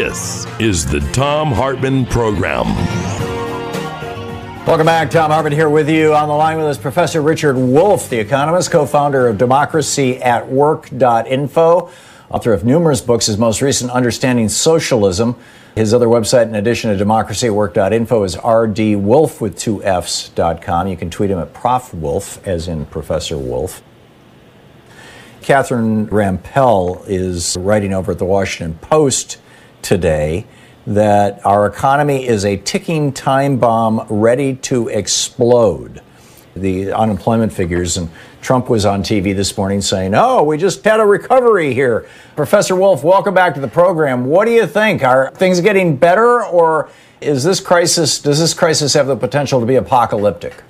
[0.00, 2.64] This is the Thom Hartmann Program.
[4.64, 5.10] Welcome back.
[5.10, 6.14] Thom Hartmann here with you.
[6.14, 10.48] On the line with us, Professor Richard Wolff, the economist, co founder of Democracy at
[10.48, 11.90] Work.info,
[12.30, 15.36] author of numerous books, his most recent, Understanding Socialism.
[15.74, 20.88] His other website, in addition to Democracy at Work.info, is rdwolff with two F's.com.
[20.88, 21.92] You can tweet him at Prof.
[21.92, 23.82] Wolff, as in Professor Wolff.
[25.42, 29.36] Catherine Rampell is writing over at the Washington Post
[29.82, 30.46] today
[30.86, 36.00] that our economy is a ticking time bomb ready to explode.
[36.56, 40.98] The unemployment figures, and Trump was on TV this morning saying, Oh, we just had
[40.98, 42.08] a recovery here.
[42.34, 44.24] Professor Wolff, welcome back to the program.
[44.24, 45.04] What do you think?
[45.04, 49.66] Are things getting better, or is this crisis, does this crisis have the potential to
[49.66, 50.62] be apocalyptic?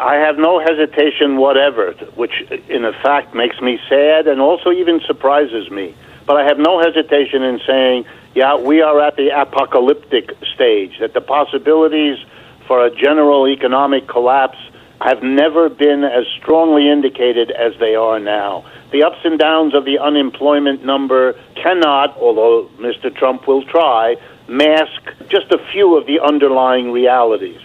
[0.00, 2.32] I have no hesitation whatever, which
[2.68, 5.94] in effect makes me sad and also even surprises me.
[6.26, 11.14] But I have no hesitation in saying, yeah, we are at the apocalyptic stage, that
[11.14, 12.18] the possibilities
[12.66, 14.58] for a general economic collapse
[15.00, 18.64] have never been as strongly indicated as they are now.
[18.92, 23.14] The ups and downs of the unemployment number cannot, although Mr.
[23.14, 24.16] Trump will try,
[24.48, 27.60] mask just a few of the underlying realities.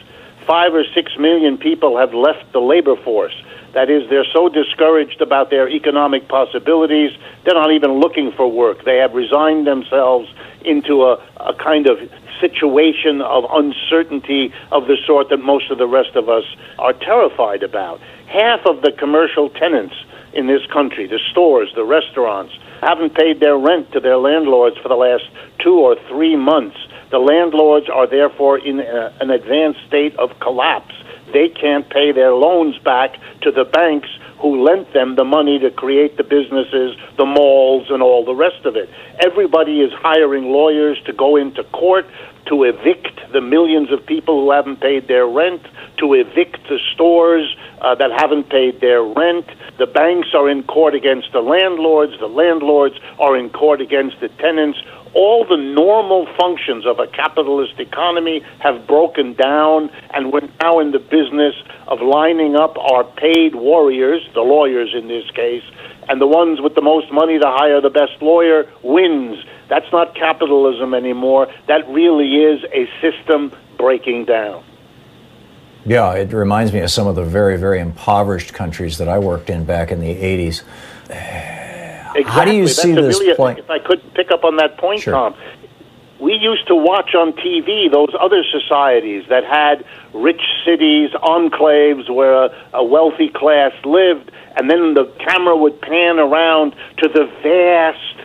[0.47, 3.35] Five or six million people have left the labor force.
[3.77, 7.11] That is, they're so discouraged about their economic possibilities,
[7.45, 8.83] they're not even looking for work.
[8.85, 10.27] They have resigned themselves
[10.65, 11.99] into a, a kind of
[12.41, 16.43] situation of uncertainty of the sort that most of the rest of us
[16.79, 18.01] are terrified about.
[18.25, 19.93] Half of the commercial tenants
[20.33, 24.89] in this country, the stores, the restaurants, haven't paid their rent to their landlords for
[24.89, 25.25] the last
[25.59, 26.77] two or three months.
[27.11, 30.95] The landlords are therefore in a, an advanced state of collapse
[31.33, 35.71] they can't pay their loans back to the banks who lent them the money to
[35.71, 38.89] create the businesses, the malls, and all the rest of it.
[39.19, 42.05] Everybody is hiring lawyers to go into court
[42.47, 45.61] to evict the millions of people who haven't paid their rent,
[45.97, 49.45] to evict the stores uh, that haven't paid their rent.
[49.77, 54.29] The banks are in court against the landlords, the landlords are in court against the
[54.29, 54.79] tenants
[55.17, 60.91] all the normal functions of a capitalist economy have broken down, and we're now in
[60.91, 61.55] the business
[61.87, 65.63] of lining up our paid warriors, the lawyers in this case,
[66.07, 69.43] and the ones with the most money to hire the best lawyer wins.
[69.69, 71.47] That's not capitalism anymore.
[71.67, 74.63] That really is a system breaking down.
[75.83, 79.49] Yeah, it reminds me of some of the very, very impoverished countries that I worked
[79.49, 80.63] in back in the 80s
[82.17, 82.33] Exactly.
[82.33, 85.01] How do you see That's this really, If I could pick up on that point,
[85.01, 85.13] sure.
[85.13, 85.35] Thom,
[86.19, 89.85] we used to watch on TV those other societies that had
[90.15, 96.17] rich cities, enclaves where a, a wealthy class lived, and then the camera would pan
[96.17, 98.16] around to the vast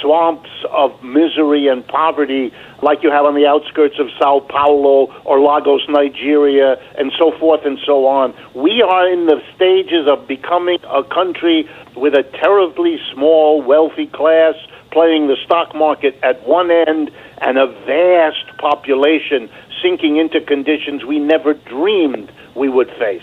[0.00, 5.40] swamps of misery and poverty like you have on the outskirts of Sao Paulo or
[5.40, 8.34] Lagos, Nigeria, and so forth and so on.
[8.54, 14.54] We are in the stages of becoming a country with a terribly small, wealthy class
[14.90, 17.10] playing the stock market at one end
[17.40, 19.50] and a vast population
[19.82, 23.22] sinking into conditions we never dreamed we would face.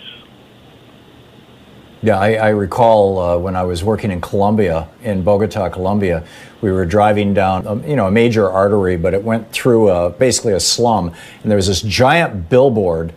[2.02, 6.24] Yeah, I, I recall uh, when I was working in Colombia, in Bogota, Colombia,
[6.66, 9.90] we were driving down, a, um, you know, a major artery, but it went through
[9.90, 11.14] a, basically a slum,
[11.44, 13.14] and there was this giant billboard,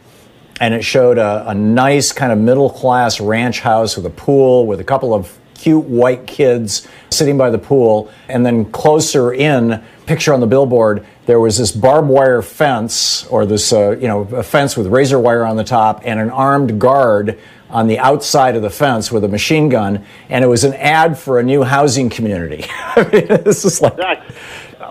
[0.61, 4.67] and it showed a, a nice kind of middle class ranch house with a pool
[4.67, 9.83] with a couple of cute white kids sitting by the pool, and then closer in,
[10.05, 14.21] picture on the billboard, there was this barbed wire fence, or this, uh, you know,
[14.37, 17.39] a fence with razor wire on the top, and an armed guard
[17.71, 21.19] on the outside of the fence with a machine gun, and it was an ad
[21.19, 22.65] for a new housing community.
[22.97, 23.97] I mean, this is like.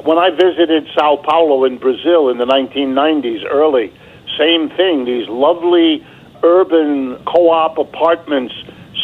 [0.03, 3.91] When I visited Sao Paulo in Brazil in the 1990s, early,
[4.38, 5.06] same thing.
[5.06, 6.06] These lovely
[6.44, 8.53] urban co op apartments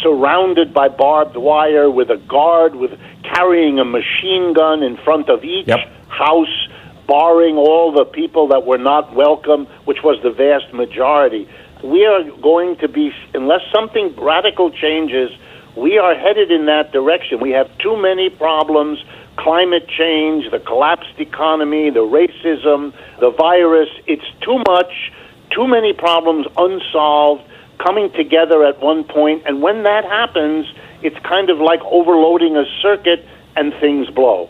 [0.02, 5.44] surrounded by barbed wire with a guard with carrying a machine gun in front of
[5.44, 5.88] each Yep.
[6.08, 6.68] house,
[7.06, 11.48] barring all the people that were not welcome, which was the vast majority.
[11.82, 15.30] We are going to be, unless something radical changes,
[15.76, 17.40] we are headed in that direction.
[17.40, 18.98] We have too many problems
[19.36, 23.88] climate change, the collapsed economy, the racism, the virus.
[24.06, 25.12] It's too much,
[25.50, 27.42] too many problems unsolved
[27.78, 29.42] coming together at one point.
[29.46, 30.66] And when that happens,
[31.02, 34.48] it's kind of like overloading a circuit and things blow.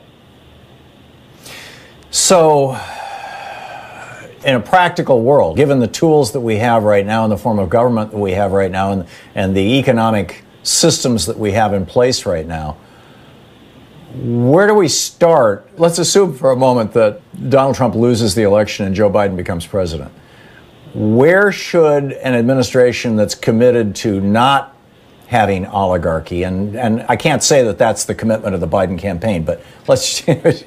[2.11, 2.79] So,
[4.45, 7.59] in a practical world, given the tools that we have right now in the form
[7.59, 11.73] of government that we have right now and, and the economic systems that we have
[11.73, 12.77] in place right now,
[14.15, 15.69] where do we start?
[15.79, 17.21] Let's assume for a moment that
[17.51, 20.13] Donald Trump loses the election and Joe Biden becomes president.
[20.95, 24.77] Where should an administration that's committed to not
[25.27, 29.43] having oligarchy, and, and I can't say that that's the commitment of the Biden campaign,
[29.43, 30.65] but let's, if,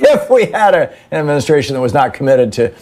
[0.00, 2.72] if we had a, an administration that was not committed to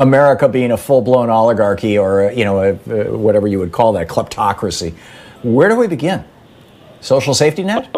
[0.00, 3.92] America being a full blown oligarchy or, you know, a, a, whatever you would call
[3.92, 4.94] that, kleptocracy,
[5.42, 6.24] where do we begin?
[7.00, 7.94] Social safety net?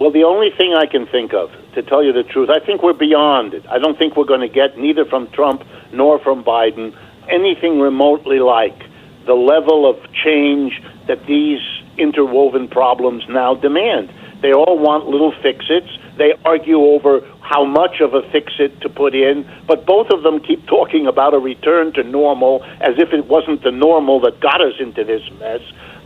[0.00, 2.84] Well, the only thing I can think of, to tell you the truth, I think
[2.84, 3.66] we're beyond it.
[3.68, 6.96] I don't think we're going to get, neither from Trump nor from Biden,
[7.28, 8.78] anything remotely like
[9.26, 11.60] the level of change that these
[11.98, 14.12] interwoven problems now demand.
[14.40, 15.88] They all want little fix its.
[16.18, 20.22] They argue over how much of a fix it to put in, but both of
[20.22, 24.40] them keep talking about a return to normal as if it wasn't the normal that
[24.40, 25.60] got us into this mess.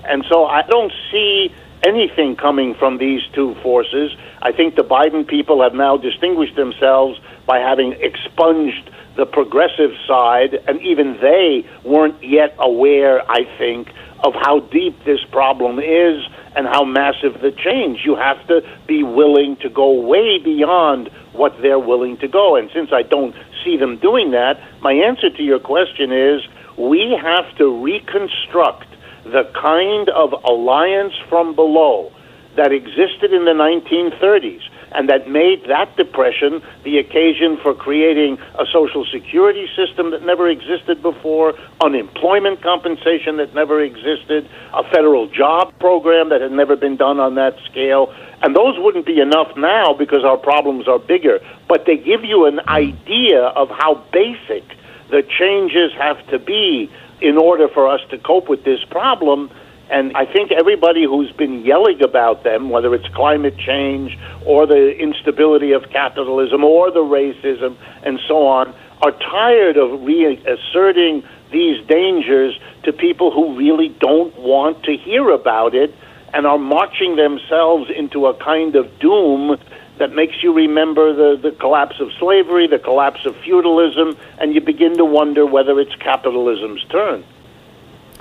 [0.05, 1.53] And so I don't see
[1.85, 4.15] anything coming from these two forces.
[4.41, 10.55] I think the Biden people have now distinguished themselves by having expunged the progressive side,
[10.69, 13.89] and even they weren't yet aware, I think,
[14.25, 16.25] of how deep this problem is
[16.55, 18.01] and how massive the change.
[18.05, 22.57] You have to be willing to go way beyond what they're willing to go.
[22.57, 23.35] And since I don't
[23.65, 26.43] see them doing that, my answer to your question is
[26.77, 28.89] we have to reconstruct
[29.25, 32.13] the kind of alliance from below
[32.57, 34.63] that existed in the 1930s
[34.95, 40.49] and that made that depression the occasion for creating a social security system that never
[40.49, 46.97] existed before, unemployment compensation that never existed, a federal job program that had never been
[46.97, 48.15] done on that scale.
[48.43, 52.47] And those wouldn't be enough now because our problems are bigger, but they give you
[52.47, 54.65] an idea of how basic
[55.11, 56.91] the changes have to be
[57.21, 59.51] in order for us to cope with this problem.
[59.93, 64.97] And I think everybody who's been yelling about them, whether it's climate change or the
[64.97, 72.59] instability of capitalism or the racism and so on, are tired of reasserting these dangers
[72.85, 75.95] to people who really don't want to hear about it
[76.33, 79.59] and are marching themselves into a kind of doom
[79.99, 84.63] that makes you remember the, the collapse of slavery, the collapse of feudalism, and you
[84.63, 87.23] begin to wonder whether it's capitalism's turn.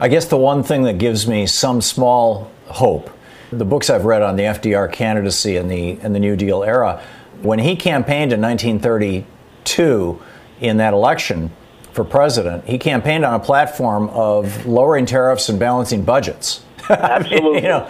[0.01, 3.11] I guess the one thing that gives me some small hope,
[3.51, 7.03] the books I've read on the FDR candidacy and the and the New Deal era,
[7.43, 10.21] when he campaigned in 1932
[10.59, 11.51] in that election
[11.93, 16.65] for president, he campaigned on a platform of lowering tariffs and balancing budgets.
[16.89, 17.61] Absolutely.
[17.61, 17.87] you know,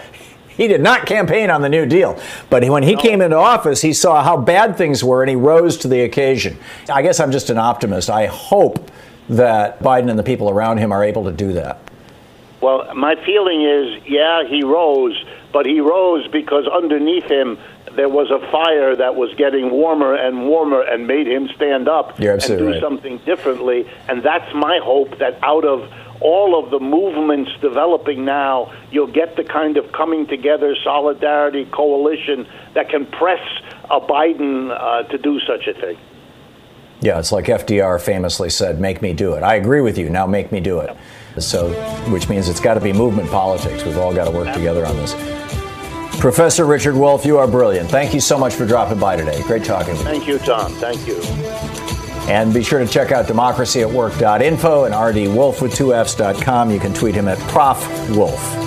[0.48, 2.20] he did not campaign on the New Deal,
[2.50, 3.00] but when he no.
[3.00, 6.58] came into office, he saw how bad things were and he rose to the occasion.
[6.92, 8.10] I guess I'm just an optimist.
[8.10, 8.90] I hope
[9.30, 11.81] that Biden and the people around him are able to do that.
[12.62, 17.58] Well, my feeling is, yeah, he rose, but he rose because underneath him
[17.96, 22.18] there was a fire that was getting warmer and warmer and made him stand up
[22.18, 22.80] and do right.
[22.80, 23.90] something differently.
[24.08, 29.34] And that's my hope that out of all of the movements developing now, you'll get
[29.36, 33.42] the kind of coming together, solidarity, coalition that can press
[33.90, 35.98] a Biden uh, to do such a thing.
[37.00, 39.42] Yeah, it's like FDR famously said, make me do it.
[39.42, 40.08] I agree with you.
[40.08, 40.96] Now make me do it.
[41.38, 41.72] So,
[42.10, 43.84] which means it's got to be movement politics.
[43.84, 45.14] We've all got to work together on this.
[46.20, 47.90] Professor Richard Wolff, you are brilliant.
[47.90, 49.42] Thank you so much for dropping by today.
[49.42, 50.04] Great talking with you.
[50.04, 50.72] Thank you, Tom.
[50.74, 51.20] Thank you.
[52.30, 56.70] And be sure to check out democracyatwork.info and rdwolff with two F's.com.
[56.70, 58.10] You can tweet him at Prof.
[58.16, 58.62] Wolff.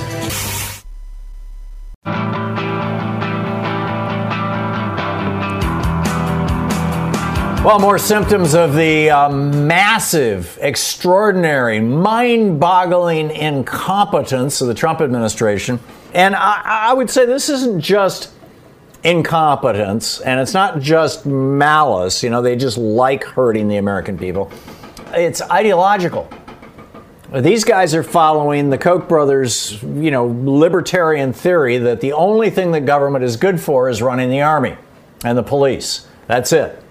[7.65, 15.79] Well, more symptoms of the uh, massive, extraordinary, mind boggling incompetence of the Trump administration.
[16.13, 18.31] And I, I, would say this isn't just
[19.03, 22.21] incompetence and it's not just malice.
[22.21, 24.51] You know, they just like hurting the American people,
[25.11, 26.29] it's ideological.
[27.33, 32.73] These guys are following the Koch brothers, you know, libertarian theory that the only thing
[32.73, 34.77] that government is good for is running the army
[35.23, 36.07] and the police.
[36.27, 36.83] That's it.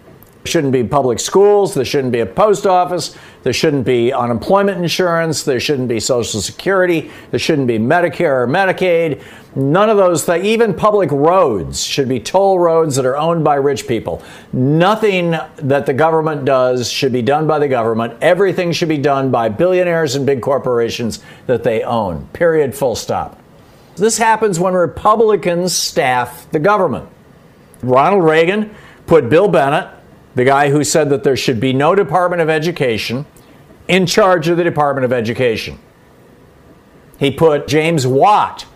[0.44, 1.72] Shouldn't be public schools.
[1.72, 3.16] There shouldn't be a post office.
[3.44, 5.42] There shouldn't be unemployment insurance.
[5.42, 7.10] There shouldn't be Social Security.
[7.30, 9.22] There shouldn't be Medicare or Medicaid.
[9.56, 10.44] None of those things.
[10.44, 14.22] Even public roads should be toll roads that are owned by rich people.
[14.52, 18.14] Nothing that the government does should be done by the government.
[18.20, 22.26] Everything should be done by billionaires and big corporations that they own.
[22.34, 22.74] Period.
[22.74, 23.40] Full stop.
[23.96, 27.08] This happens when Republicans staff the government.
[27.82, 28.74] Ronald Reagan
[29.06, 29.88] put Bill Bennett
[30.34, 33.26] the guy who said that there should be no Department of Education,
[33.88, 35.78] in charge of the Department of Education.
[37.18, 38.66] He put James Watt,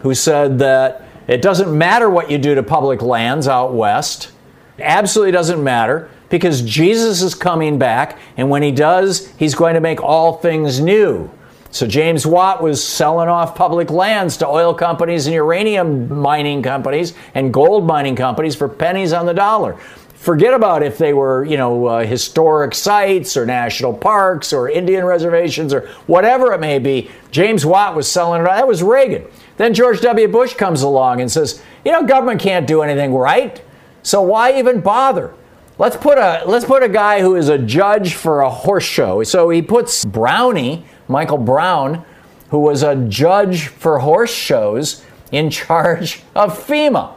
[0.00, 4.32] who said that it doesn't matter what you do to public lands out west.
[4.76, 9.74] It absolutely doesn't matter because Jesus is coming back, and when he does, he's going
[9.74, 11.30] to make all things new.
[11.70, 17.14] So James Watt was selling off public lands to oil companies and uranium mining companies
[17.34, 19.76] and gold mining companies for pennies on the dollar.
[20.24, 25.04] Forget about if they were, you know, uh, historic sites or national parks or Indian
[25.04, 27.10] reservations or whatever it may be.
[27.30, 28.44] James Watt was selling it.
[28.44, 29.26] That was Reagan.
[29.58, 30.26] Then George W.
[30.28, 33.62] Bush comes along and says, you know, government can't do anything right.
[34.02, 35.34] So why even bother?
[35.76, 39.22] Let's put a let's put a guy who is a judge for a horse show.
[39.24, 42.02] So he puts Brownie, Michael Brown,
[42.48, 47.12] who was a judge for horse shows, in charge of FEMA.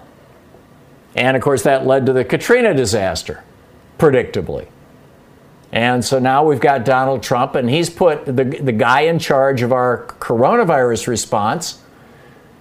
[1.17, 3.43] And of course, that led to the Katrina disaster,
[3.97, 4.67] predictably.
[5.71, 9.63] And so now we've got Donald Trump, and he's put the, the guy in charge
[9.63, 11.81] of our coronavirus response,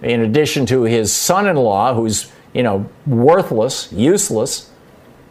[0.03, 4.71] in addition to his son in law, who's, you know, worthless, useless,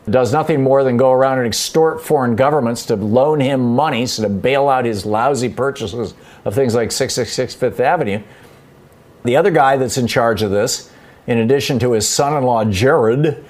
[0.08, 4.22] does nothing more than go around and extort foreign governments to loan him money so
[4.22, 6.13] to bail out his lousy purchases
[6.46, 8.22] of things like 666 Fifth Avenue.
[9.24, 10.91] The other guy that's in charge of this
[11.27, 13.44] in addition to his son in law, Jared,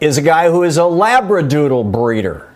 [0.00, 2.50] is a guy who is a Labradoodle breeder.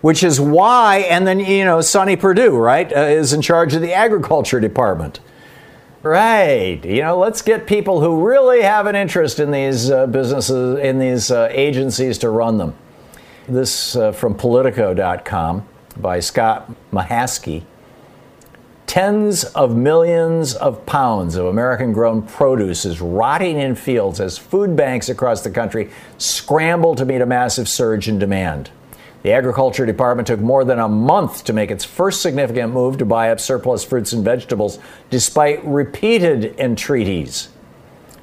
[0.00, 3.82] Which is why, and then, you know, Sonny Perdue, right, uh, is in charge of
[3.82, 5.20] the agriculture department.
[6.02, 6.82] Right.
[6.82, 10.98] You know, let's get people who really have an interest in these uh, businesses, in
[10.98, 12.74] these uh, agencies to run them.
[13.46, 15.68] This uh, from Politico.com
[15.98, 17.64] by Scott Mahasky.
[18.90, 24.74] Tens of millions of pounds of American grown produce is rotting in fields as food
[24.74, 28.68] banks across the country scramble to meet a massive surge in demand.
[29.22, 33.04] The Agriculture Department took more than a month to make its first significant move to
[33.04, 37.48] buy up surplus fruits and vegetables, despite repeated entreaties.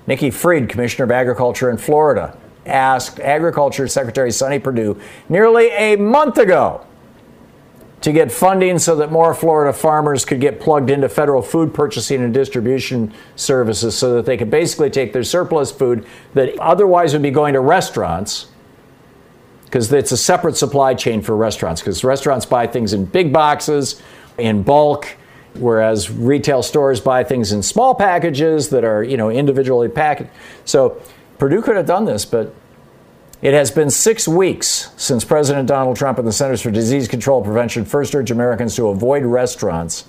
[0.06, 6.38] Nikki Fried, Commissioner of Agriculture in Florida, asked Agriculture Secretary Sonny Perdue nearly a month
[6.38, 6.86] ago
[8.02, 12.24] to get funding so that more Florida farmers could get plugged into federal food purchasing
[12.24, 17.24] and distribution services so that they could basically take their surplus food that otherwise would
[17.24, 18.48] be going to restaurants
[19.66, 24.02] because it's a separate supply chain for restaurants because restaurants buy things in big boxes
[24.38, 25.16] in bulk
[25.56, 30.30] whereas retail stores buy things in small packages that are you know individually packaged.
[30.66, 31.02] So
[31.40, 32.54] Perdue could have done this but
[33.42, 37.38] it has been six weeks since President Donald Trump and the Centers for Disease Control
[37.38, 40.08] and Prevention first urged Americans to avoid restaurants,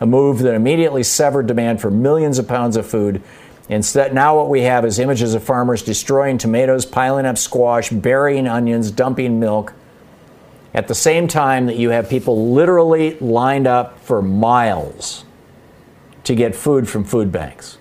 [0.00, 3.22] a move that immediately severed demand for millions of pounds of food.
[3.68, 8.48] Instead, now what we have is images of farmers destroying tomatoes, piling up squash, burying
[8.48, 9.72] onions, dumping milk.
[10.74, 15.24] At the same time that you have people literally lined up for miles
[16.24, 17.78] to get food from food banks.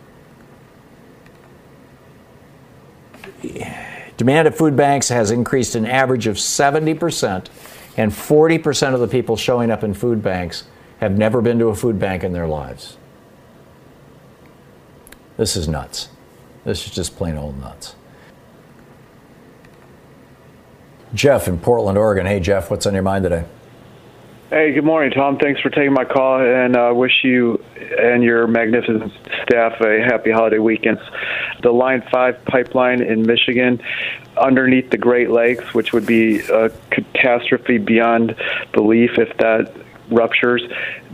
[3.41, 3.94] Yeah.
[4.17, 7.47] Demand at food banks has increased an average of 70%,
[7.97, 10.63] and 40% of the people showing up in food banks
[10.99, 12.97] have never been to a food bank in their lives.
[15.37, 16.09] This is nuts.
[16.63, 17.95] This is just plain old nuts.
[21.13, 22.25] Jeff in Portland, Oregon.
[22.25, 23.45] Hey, Jeff, what's on your mind today?
[24.51, 25.39] Hey, good morning, Tom.
[25.39, 27.63] Thanks for taking my call, and uh, wish you
[27.97, 29.11] and your magnificent
[29.41, 30.99] staff a happy holiday weekend.
[31.63, 33.81] The Line 5 pipeline in Michigan
[34.37, 38.35] underneath the Great Lakes, which would be a catastrophe beyond
[38.71, 39.73] belief if that
[40.11, 40.61] ruptures.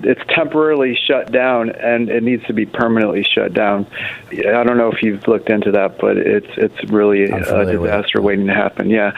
[0.04, 3.88] It's temporarily shut down, and it needs to be permanently shut down.
[4.30, 8.48] I don't know if you've looked into that, but it's it's really a disaster waiting
[8.48, 8.90] to happen.
[8.90, 9.14] Yeah.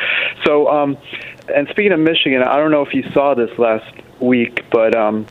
[0.46, 1.00] So, um,
[1.53, 5.25] and speaking of Michigan, I don't know if you saw this last week, but um,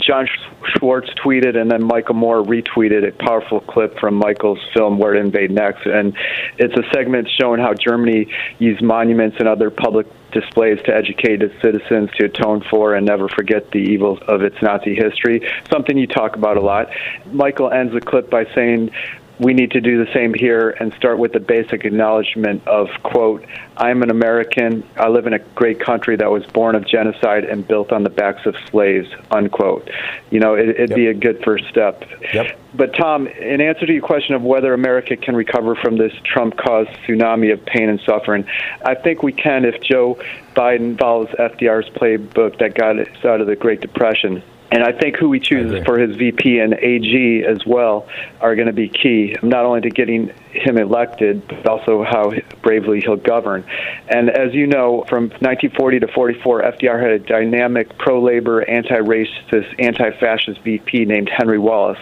[0.00, 0.28] Jon
[0.76, 5.20] Schwarz tweeted and then Michael Moore retweeted a powerful clip from Michael's film Where to
[5.20, 5.86] Invade Next.
[5.86, 6.16] And
[6.58, 11.54] it's a segment showing how Germany used monuments and other public displays to educate its
[11.62, 16.08] citizens to atone for and never forget the evils of its Nazi history, something you
[16.08, 16.90] talk about a lot.
[17.32, 18.90] Michael ends the clip by saying,
[19.38, 23.44] we need to do the same here and start with the basic acknowledgement of quote
[23.76, 27.66] i'm an american i live in a great country that was born of genocide and
[27.66, 29.88] built on the backs of slaves unquote
[30.30, 30.96] you know it, would yep.
[30.96, 32.58] be a good first step yep.
[32.74, 36.56] but tom in answer to your question of whether america can recover from this trump
[36.56, 38.46] caused tsunami of pain and suffering
[38.84, 40.16] i think we can if joe
[40.54, 44.42] biden follows fdr's playbook that got us out of the great depression
[44.74, 48.08] and I think who he chooses for his VP and AG as well
[48.40, 53.00] are going to be key, not only to getting him elected, but also how bravely
[53.00, 53.64] he'll govern.
[54.08, 58.96] And as you know, from 1940 to 44, FDR had a dynamic pro labor, anti
[58.96, 62.00] racist, anti fascist VP named Henry Wallace.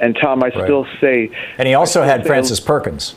[0.00, 0.64] And Tom, I right.
[0.64, 1.32] still say.
[1.58, 3.16] And he also had Frances Perkins.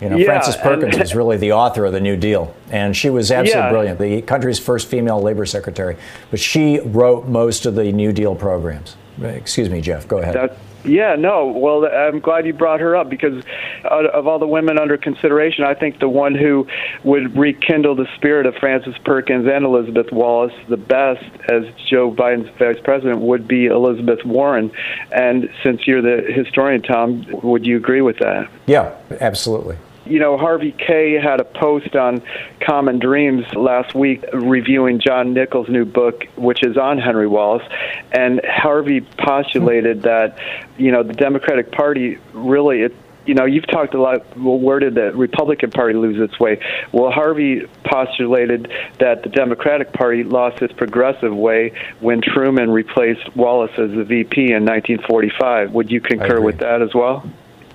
[0.00, 3.10] You know, yeah, Frances Perkins is really the author of the New Deal, and she
[3.10, 3.70] was absolutely yeah.
[3.70, 5.96] brilliant, the country's first female labor secretary.
[6.30, 8.96] But she wrote most of the New Deal programs.
[9.22, 10.08] Excuse me, Jeff.
[10.08, 10.34] Go ahead.
[10.34, 11.46] That, yeah, no.
[11.46, 13.44] Well, I'm glad you brought her up because
[13.84, 16.66] of all the women under consideration, I think the one who
[17.02, 22.50] would rekindle the spirit of Frances Perkins and Elizabeth Wallace the best as Joe Biden's
[22.58, 24.70] vice president would be Elizabeth Warren.
[25.12, 28.48] And since you're the historian, Tom, would you agree with that?
[28.66, 29.76] Yeah, absolutely
[30.06, 32.22] you know, Harvey Kaye had a post on
[32.60, 37.66] Common Dreams last week reviewing John Nichols' new book, which is on Henry Wallace.
[38.12, 40.38] And Harvey postulated that,
[40.76, 42.94] you know, the Democratic Party really, it,
[43.26, 44.36] you know, you've talked a lot.
[44.36, 46.60] Well, where did the Republican Party lose its way?
[46.92, 53.72] Well, Harvey postulated that the Democratic Party lost its progressive way when Truman replaced Wallace
[53.78, 55.72] as the VP in 1945.
[55.72, 57.28] Would you concur with that as well?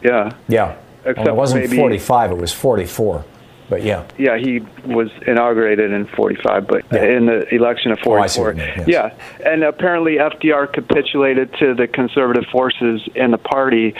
[0.04, 0.36] Yeah.
[0.48, 0.78] Yeah.
[1.06, 3.26] Except it wasn't maybe, 45; it was 44.
[3.70, 4.06] But yeah.
[4.18, 7.04] Yeah, he was inaugurated in 45, but yeah.
[7.04, 8.50] in the election of 44.
[8.50, 8.88] Oh, yes.
[8.88, 9.14] Yeah,
[9.46, 13.94] and apparently FDR capitulated to the conservative forces in the party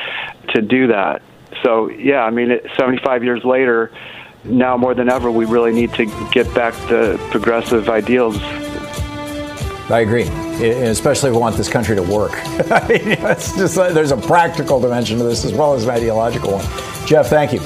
[0.56, 1.22] to do that.
[1.64, 3.92] So yeah, I mean, 75 years later,
[4.44, 8.38] now more than ever, we really need to get back to progressive ideals
[9.90, 12.34] I agree, especially if we want this country to work.
[12.36, 17.08] it's just there's a practical dimension to this as well as an ideological one.
[17.08, 17.60] Jeff, thank you.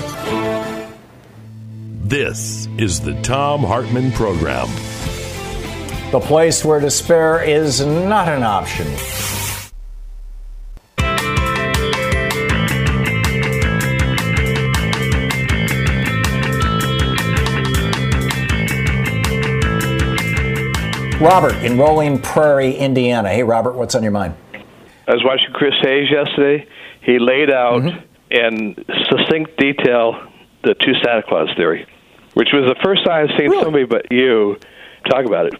[2.08, 4.68] This is the Thom Hartmann Program.
[6.12, 8.88] The place where despair is not an option.
[21.24, 23.30] Robert in Rolling Prairie, Indiana.
[23.30, 24.36] Hey, Robert, what's on your mind?
[25.08, 26.68] I was watching Chris Hayes yesterday.
[27.02, 28.04] He laid out mm-hmm.
[28.30, 28.76] in
[29.10, 30.22] succinct detail
[30.66, 31.88] the two Santa Claus theory,
[32.34, 33.64] which was the first time I've seen really?
[33.64, 34.58] somebody but you
[35.10, 35.54] talk about it.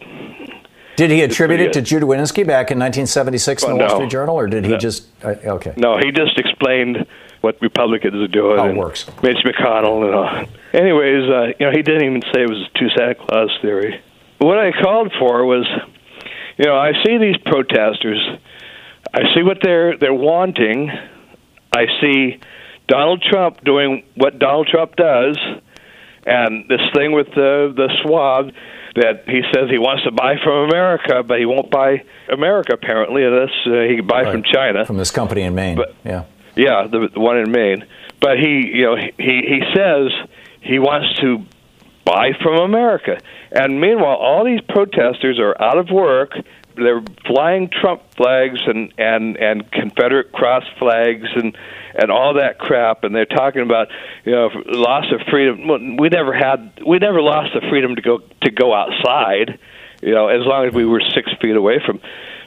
[0.96, 3.96] Did he attribute it to Jude Wanniski back in 1976 well, in the Wall.
[3.96, 4.78] Street Journal, or did he no.
[4.78, 5.06] just?
[5.24, 5.72] Uh, okay.
[5.78, 7.06] No, he just explained
[7.40, 8.58] what Republicans are doing.
[8.58, 9.06] How it works.
[9.22, 10.46] Mitch McConnell and all.
[10.74, 14.02] Anyways, uh, you know, he didn't even say it was a two Santa Claus theory
[14.38, 15.66] what I called for was,
[16.58, 18.20] you know, I see these protesters,
[19.12, 20.90] I see what they're they're wanting,
[21.74, 22.40] I see
[22.88, 25.38] Donald Trump doing what Donald Trump does,
[26.26, 28.52] and this thing with the the swab
[28.96, 33.24] that he says he wants to buy from America, but he won't buy America apparently,
[33.24, 34.32] unless uh, he can buy right.
[34.32, 35.76] from China from this company in Maine.
[35.76, 37.84] But, yeah, yeah, the, the one in Maine.
[38.20, 40.12] But he, you know, he he says
[40.60, 41.44] he wants to
[42.04, 43.18] buy from America.
[43.52, 46.32] And meanwhile, all these protesters are out of work.
[46.76, 51.56] They're flying Trump flags and and and Confederate cross flags and
[51.94, 53.04] and all that crap.
[53.04, 53.88] And they're talking about
[54.24, 55.96] you know loss of freedom.
[55.96, 59.58] We never had we never lost the freedom to go to go outside.
[60.02, 62.00] You know, as long as we were six feet away from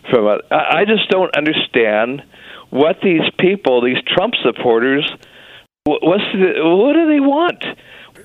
[0.09, 0.41] from it.
[0.51, 2.23] I just don't understand
[2.69, 5.09] what these people, these Trump supporters,
[5.85, 7.63] what's the, what do they want?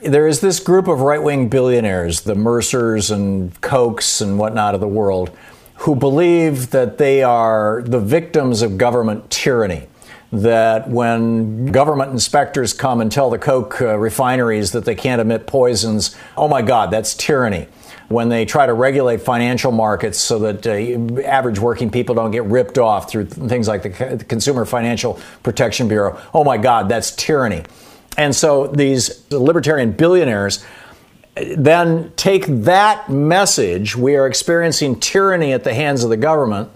[0.05, 4.81] There is this group of right wing billionaires, the Mercers and Kochs and whatnot of
[4.81, 5.31] the world,
[5.77, 9.87] who believe that they are the victims of government tyranny.
[10.33, 15.47] That when government inspectors come and tell the Koch uh, refineries that they can't emit
[15.47, 17.69] poisons, oh my God, that's tyranny.
[18.13, 22.45] when they try to regulate financial markets so that uh, average working people don't get
[22.45, 26.21] ripped off through things like the Consumer Financial Protection Bureau.
[26.33, 27.65] Oh my God, that's tyranny.
[28.17, 30.65] And so these libertarian billionaires
[31.35, 36.71] then take that message, we are experiencing tyranny at the hands of the government,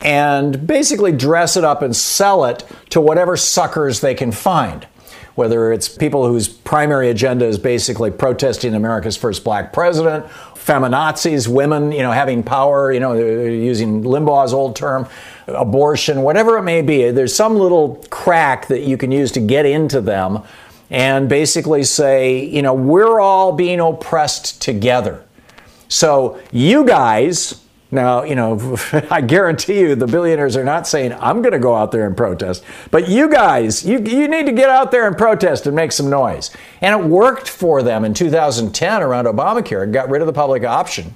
[0.00, 4.86] and basically dress it up and sell it to whatever suckers they can find.
[5.34, 11.92] Whether it's people whose primary agenda is basically protesting America's first black president, feminazis, women,
[11.92, 15.06] you know, having power, you know, using Limbaugh's old term,
[15.46, 17.10] abortion, whatever it may be.
[17.10, 20.42] There's some little crack that you can use to get into them
[20.90, 25.24] and basically say, you know, we're all being oppressed together.
[25.88, 28.76] So you guys, now, you know,
[29.10, 32.16] I guarantee you the billionaires are not saying, I'm going to go out there and
[32.16, 32.64] protest.
[32.90, 36.10] But you guys, you, you need to get out there and protest and make some
[36.10, 36.50] noise.
[36.80, 39.90] And it worked for them in 2010 around Obamacare.
[39.92, 41.14] Got rid of the public option.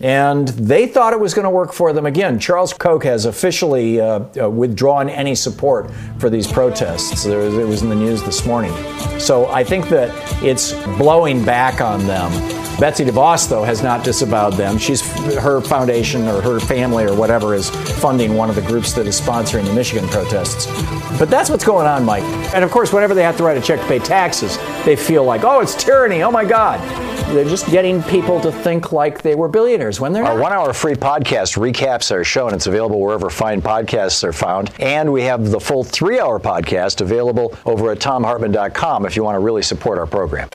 [0.00, 2.38] And they thought it was going to work for them again.
[2.38, 7.24] Charles Koch has officially uh, uh, withdrawn any support for these protests.
[7.24, 8.72] Was, it was in the news this morning.
[9.18, 10.10] So I think that
[10.42, 12.30] it's blowing back on them.
[12.78, 14.76] Betsy DeVos, though, has not disavowed them.
[14.76, 15.00] She's
[15.38, 19.18] her foundation or her family or whatever is funding one of the groups that is
[19.18, 20.66] sponsoring the Michigan protests.
[21.18, 22.22] But that's what's going on, Mike.
[22.54, 25.24] And of course, whenever they have to write a check to pay taxes, they feel
[25.24, 26.22] like, oh, it's tyranny.
[26.22, 26.78] Oh my God.
[27.34, 30.32] They're just getting people to think like they were billionaires when they're not.
[30.32, 34.32] Our one hour free podcast recaps our show, and it's available wherever fine podcasts are
[34.34, 34.70] found.
[34.78, 39.34] And we have the full three hour podcast available over at thomhartmann.com if you want
[39.34, 40.50] to really support our program.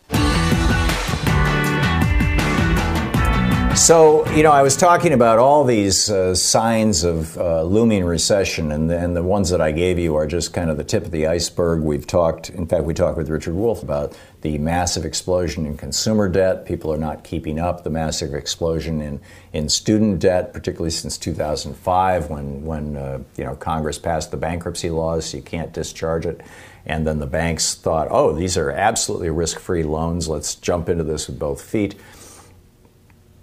[3.76, 8.70] So, you know, I was talking about all these uh, signs of uh, looming recession,
[8.74, 11.12] and, and the ones that I gave you are just kind of the tip of
[11.12, 11.82] the iceberg.
[11.82, 16.28] We've talked, in fact, we talked with Richard Wolff about the massive explosion in consumer
[16.28, 16.66] debt.
[16.66, 17.86] People are not keeping up.
[17.86, 19.22] The massive explosion in,
[19.54, 24.90] in student debt, particularly since 2005, when, when uh, you know, Congress passed the bankruptcy
[24.90, 26.42] laws, so you can't discharge it.
[26.86, 30.28] And then the banks thought, oh, these are absolutely risk free loans.
[30.28, 31.96] Let's jump into this with both feet.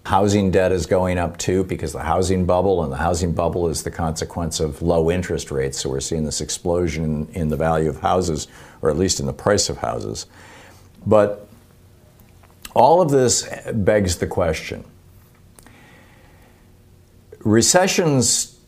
[0.09, 3.83] Housing debt is going up too because the housing bubble, and the housing bubble is
[3.83, 5.81] the consequence of low interest rates.
[5.81, 8.49] So we're seeing this explosion in, the value of houses,
[8.81, 10.25] or at least in the price of houses.
[11.05, 11.47] But
[12.75, 14.83] all of this begs the question
[17.40, 18.59] recessions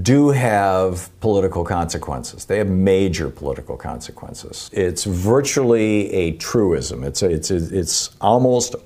[0.00, 2.44] do have political consequences.
[2.44, 4.70] They have major political consequences.
[4.72, 7.02] It's virtually a truism.
[7.02, 8.76] It's, a, it's, it's almost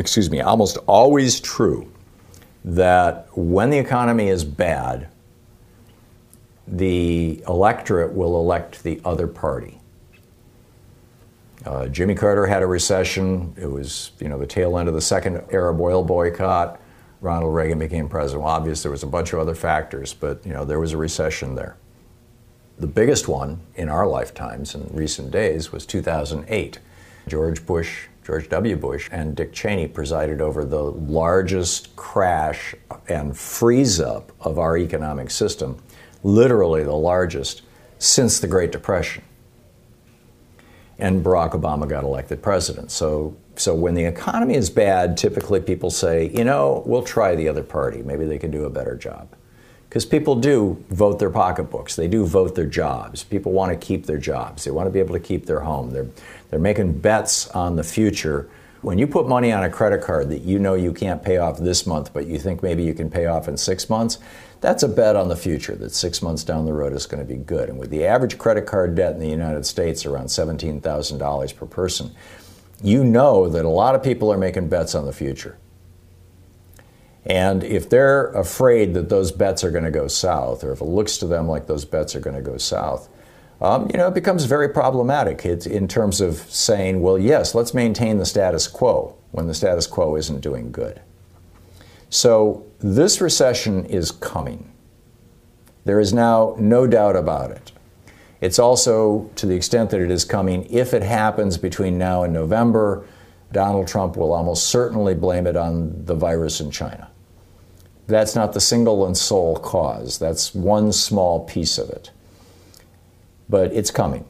[0.00, 1.90] excuse me, almost always true
[2.64, 5.08] that when the economy is bad,
[6.66, 9.78] the electorate will elect the other party.
[11.64, 13.54] Uh, Jimmy Carter had a recession.
[13.56, 16.80] It was, you know, the tail end of the second Arab oil boycott.
[17.20, 18.44] Ronald Reagan became president.
[18.44, 20.96] Well, obviously, there was a bunch of other factors, but you know, there was a
[20.96, 21.76] recession there.
[22.78, 26.78] The biggest one in our lifetimes in recent days was 2008.
[27.28, 28.76] George Bush George W.
[28.76, 32.74] Bush and Dick Cheney presided over the largest crash
[33.08, 35.82] and freeze up of our economic system,
[36.22, 37.62] literally the largest
[37.98, 39.22] since the Great Depression.
[40.98, 42.90] And Barack Obama got elected president.
[42.90, 47.48] So, so when the economy is bad, typically people say, you know, we'll try the
[47.48, 48.02] other party.
[48.02, 49.34] Maybe they can do a better job.
[49.90, 53.24] Because people do vote their pocketbooks, they do vote their jobs.
[53.24, 55.90] People want to keep their jobs, they want to be able to keep their home.
[55.90, 56.06] They're,
[56.50, 58.48] they're making bets on the future.
[58.82, 61.58] When you put money on a credit card that you know you can't pay off
[61.58, 64.18] this month, but you think maybe you can pay off in six months,
[64.60, 67.28] that's a bet on the future that six months down the road is going to
[67.28, 67.68] be good.
[67.68, 72.10] And with the average credit card debt in the United States around $17,000 per person,
[72.82, 75.56] you know that a lot of people are making bets on the future.
[77.24, 80.86] And if they're afraid that those bets are going to go south, or if it
[80.86, 83.08] looks to them like those bets are going to go south,
[83.60, 87.74] um, you know, it becomes very problematic it's in terms of saying, well, yes, let's
[87.74, 91.00] maintain the status quo when the status quo isn't doing good.
[92.08, 94.72] So this recession is coming.
[95.84, 97.72] There is now no doubt about it.
[98.40, 102.32] It's also, to the extent that it is coming, if it happens between now and
[102.32, 103.06] November,
[103.52, 107.10] Donald Trump will almost certainly blame it on the virus in China.
[108.06, 110.18] That's not the single and sole cause.
[110.18, 112.10] That's one small piece of it.
[113.50, 114.24] But it's coming.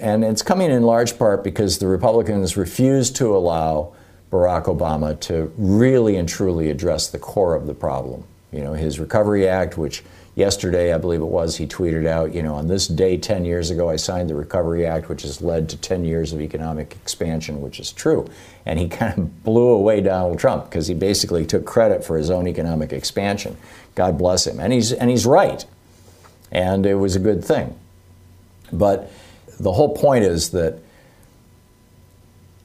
[0.00, 3.94] And it's coming in large part because the Republicans refuse to allow
[4.30, 8.24] Barack Obama to really and truly address the core of the problem.
[8.52, 10.02] You know, his Recovery Act, which
[10.38, 13.70] Yesterday, I believe it was, he tweeted out, you know, on this day 10 years
[13.70, 17.60] ago, I signed the Recovery Act, which has led to 10 years of economic expansion,
[17.60, 18.30] which is true.
[18.64, 22.30] And he kind of blew away Donald Trump because he basically took credit for his
[22.30, 23.56] own economic expansion.
[23.96, 24.60] God bless him.
[24.60, 25.66] And he's, and he's right.
[26.52, 27.76] And it was a good thing.
[28.72, 29.10] But
[29.58, 30.78] the whole point is that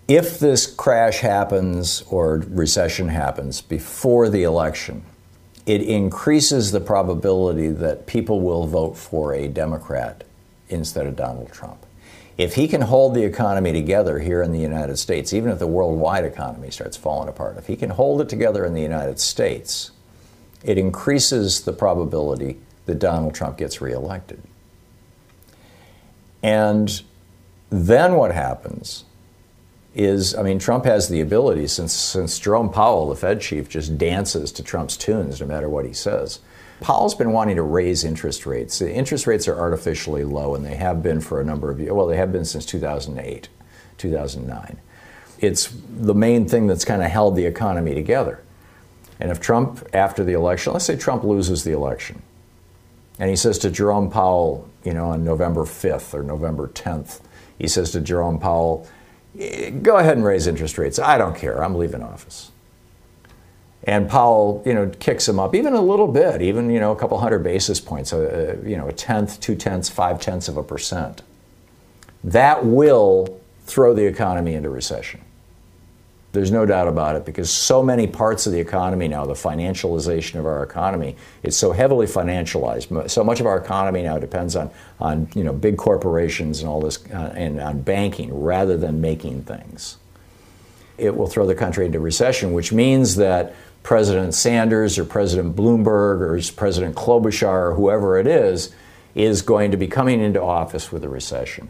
[0.07, 5.03] if this crash happens or recession happens before the election,
[5.65, 10.23] it increases the probability that people will vote for a Democrat
[10.69, 11.85] instead of Donald Trump.
[12.37, 15.67] If he can hold the economy together here in the United States, even if the
[15.67, 19.91] worldwide economy starts falling apart, if he can hold it together in the United States,
[20.63, 24.41] it increases the probability that Donald Trump gets reelected.
[26.43, 27.01] And
[27.69, 29.05] then what happens
[29.95, 33.97] is, I mean, Trump has the ability, since, since Jerome Powell, the Fed chief, just
[33.97, 36.39] dances to Trump's tunes no matter what he says.
[36.81, 38.79] Powell's been wanting to raise interest rates.
[38.79, 41.93] The interest rates are artificially low, and they have been for a number of years.
[41.93, 43.47] Well, they have been since 2008,
[43.97, 44.77] 2009.
[45.39, 48.41] It's the main thing that's kind of held the economy together.
[49.19, 52.21] And if Trump, after the election, let's say Trump loses the election,
[53.19, 57.21] and he says to Jerome Powell, you know, on November 5th or November 10th,
[57.57, 58.87] he says to Jerome Powell,
[59.81, 60.99] go ahead and raise interest rates.
[60.99, 61.63] I don't care.
[61.63, 62.51] I'm leaving office.
[63.85, 66.95] And Powell, you know, kicks him up even a little bit, even you know a
[66.95, 70.63] couple hundred basis points, uh, you know, a tenth, two tenths, five tenths of a
[70.63, 71.21] percent.
[72.23, 75.21] That will throw the economy into recession.
[76.33, 80.39] There's no doubt about it because so many parts of the economy now, the financialization
[80.39, 83.09] of our economy, it's so heavily financialized.
[83.11, 86.81] So much of our economy now depends on, on you know, big corporations and all
[86.81, 89.97] this, uh, and on banking rather than making things.
[90.97, 96.19] It will throw the country into recession, which means that President Sanders or President Bloomberg
[96.21, 98.73] or President Klobuchar or whoever it is
[99.13, 101.69] is going to be coming into office with a recession.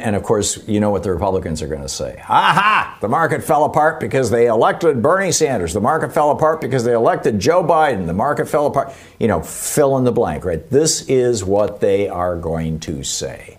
[0.00, 2.22] And of course, you know what the Republicans are going to say.
[2.28, 2.98] Aha!
[3.00, 5.72] The market fell apart because they elected Bernie Sanders.
[5.72, 8.06] The market fell apart because they elected Joe Biden.
[8.06, 8.92] The market fell apart.
[9.18, 10.68] You know, fill in the blank, right?
[10.70, 13.58] This is what they are going to say.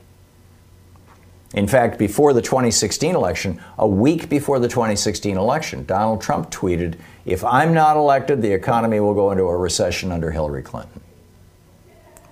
[1.53, 6.97] In fact, before the 2016 election, a week before the 2016 election, Donald Trump tweeted,
[7.25, 11.01] If I'm not elected, the economy will go into a recession under Hillary Clinton.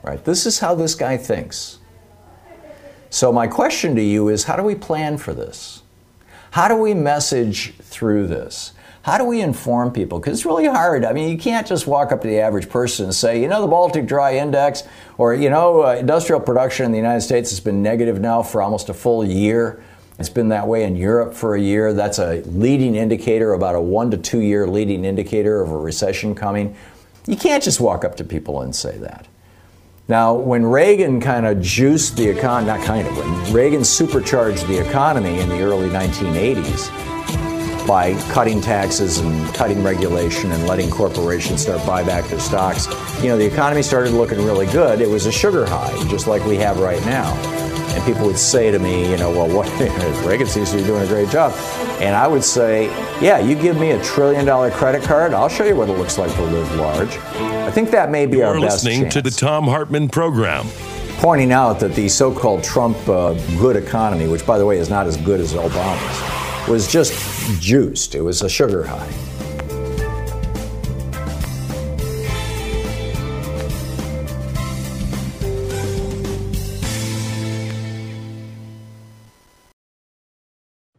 [0.04, 0.24] Right?
[0.24, 1.78] This is how this guy thinks.
[3.10, 5.82] So, my question to you is how do we plan for this?
[6.52, 8.74] How do we message through this?
[9.02, 10.19] How do we inform people?
[10.19, 11.06] Because it's really hard.
[11.06, 13.62] I mean, you can't just walk up to the average person and say, you know,
[13.62, 14.84] the Baltic Dry Index,
[15.17, 18.62] or, you know, uh, industrial production in the United States has been negative now for
[18.62, 19.82] almost a full year.
[20.19, 21.93] It's been that way in Europe for a year.
[21.93, 26.36] That's a leading indicator, about a one to two year leading indicator of a recession
[26.36, 26.76] coming.
[27.26, 29.28] You can't just walk up to people and say that.
[30.10, 34.80] Now, when Reagan kind of juiced the economy, not kind of, when Reagan supercharged the
[34.80, 36.89] economy in the early 1980s
[37.86, 42.88] by cutting taxes and cutting regulation and letting corporations start buy back their stocks,
[43.22, 45.00] you know, the economy started looking really good.
[45.00, 47.59] It was a sugar high, just like we have right now.
[47.91, 49.67] And people would say to me, you know, well, what,
[50.25, 51.54] Reagan seems to be doing a great job.
[52.02, 52.86] And I would say,
[53.21, 56.17] yeah, you give me a trillion dollar credit card, I'll show you what it looks
[56.17, 57.17] like to live large.
[57.17, 59.13] I think that may be You're our best listening chance.
[59.15, 60.67] to the Thom Hartmann program.
[61.17, 65.06] Pointing out that the so-called Trump uh, good economy, which by the way is not
[65.06, 67.13] as good as Obama's, was just
[67.60, 68.15] juiced.
[68.15, 69.12] It was a sugar high.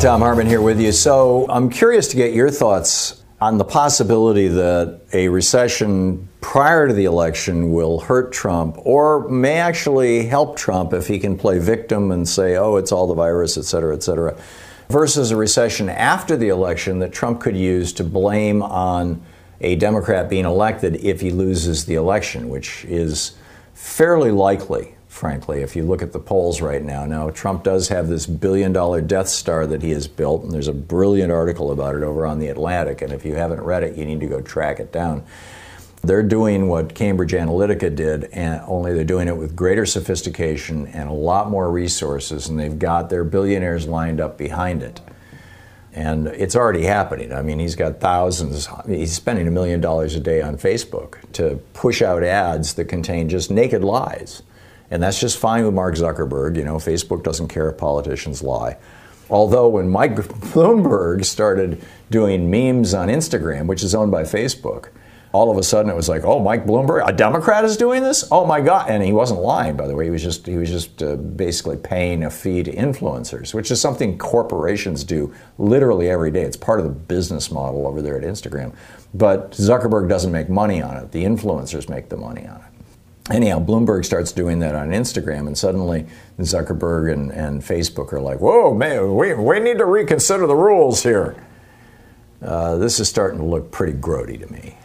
[0.00, 0.92] Thom Hartmann here with you.
[0.92, 6.92] So I'm curious to get your thoughts on the possibility that a recession prior to
[6.92, 12.12] the election will hurt Trump or may actually help Trump if he can play victim
[12.12, 14.38] and say, oh, it's all the virus, et cetera, et cetera,
[14.90, 19.22] versus a recession after the election that Trump could use to blame on
[19.62, 23.32] a Democrat being elected if he loses the election, which is
[23.72, 27.06] fairly likely frankly, if you look at the polls right now.
[27.06, 30.68] Now, Trump does have this billion dollar Death Star that he has built, and there's
[30.68, 33.96] a brilliant article about it over on The Atlantic, and if you haven't read it,
[33.96, 35.24] you need to go track it down.
[36.02, 41.08] They're doing what Cambridge Analytica did, and only they're doing it with greater sophistication and
[41.08, 45.00] a lot more resources, and they've got their billionaires lined up behind it.
[45.94, 47.32] And it's already happening.
[47.32, 51.58] I mean, he's got thousands, he's spending a million dollars a day on Facebook to
[51.72, 54.42] push out ads that contain just naked lies
[54.90, 56.56] and that's just fine with Mark Zuckerberg.
[56.56, 58.76] You know, Facebook doesn't care if politicians lie.
[59.28, 64.90] Although when Mike Bloomberg started doing memes on Instagram, which is owned by Facebook,
[65.32, 68.26] all of a sudden it was like, oh, Mike Bloomberg, a Democrat is doing this?
[68.30, 68.88] Oh my God!
[68.88, 70.04] And he wasn't lying, by the way.
[70.04, 73.80] He was just he was just uh, basically paying a fee to influencers, which is
[73.80, 76.42] something corporations do literally every day.
[76.42, 78.74] It's part of the business model over there at Instagram.
[79.12, 81.10] But Zuckerberg doesn't make money on it.
[81.10, 82.75] The influencers make the money on it
[83.30, 86.06] anyhow, Bloomberg starts doing that on Instagram, and suddenly
[86.38, 91.02] Zuckerberg and, and Facebook are like, whoa, man, we, we need to reconsider the rules
[91.02, 91.36] here.
[92.42, 94.76] Uh, this is starting to look pretty grody to me.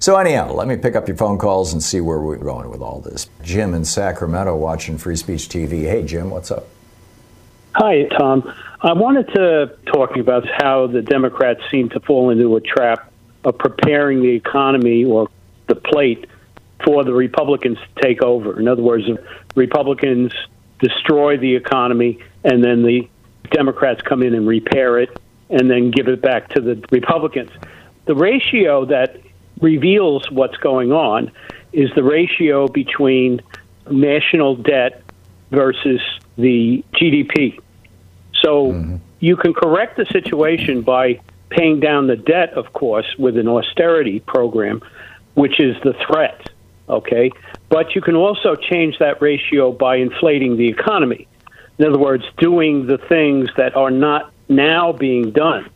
[0.00, 2.80] So, anyhow, let me pick up your phone calls and see where we're going with
[2.80, 3.28] all this.
[3.42, 5.82] Jim in Sacramento watching Free Speech TV.
[5.82, 6.66] Hey, Jim, what's up?
[7.74, 8.54] Hi, Thom.
[8.80, 13.10] I wanted to talk about how the Democrats seem to fall into a trap
[13.44, 15.28] of preparing the economy or
[15.66, 16.26] the plate
[16.84, 18.58] for the Republicans to take over.
[18.58, 19.04] In other words,
[19.54, 20.32] Republicans
[20.80, 23.08] destroy the economy and then the
[23.50, 25.10] Democrats come in and repair it
[25.50, 27.50] and then give it back to the Republicans.
[28.04, 29.20] The ratio that
[29.60, 31.32] reveals what's going on
[31.72, 33.40] is the ratio between
[33.90, 35.02] national debt
[35.50, 36.00] versus
[36.36, 37.58] the GDP.
[38.42, 38.96] So mm-hmm.
[39.20, 44.20] you can correct the situation by paying down the debt, of course, with an austerity
[44.20, 44.82] program,
[45.34, 46.48] which is the threat
[46.88, 47.30] okay?
[47.68, 51.28] But you can also change that ratio by inflating the economy.
[51.78, 55.68] In other words, doing the things that are not now being done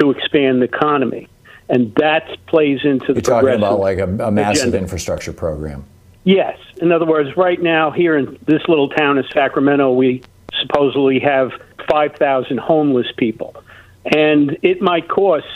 [0.00, 1.28] to expand the economy.
[1.68, 4.78] And that plays into the You're talking about like a, a massive agenda.
[4.78, 5.84] infrastructure program.
[6.24, 6.58] Yes.
[6.76, 10.22] In other words, right now here in this little town of Sacramento, we
[10.60, 11.50] supposedly have
[11.90, 13.56] 5,000 homeless people.
[14.04, 15.46] And it might cost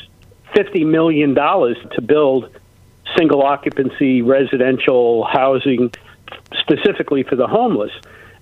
[0.55, 2.51] $50 million to build
[3.17, 5.93] single occupancy residential housing
[6.59, 7.93] specifically for the homeless.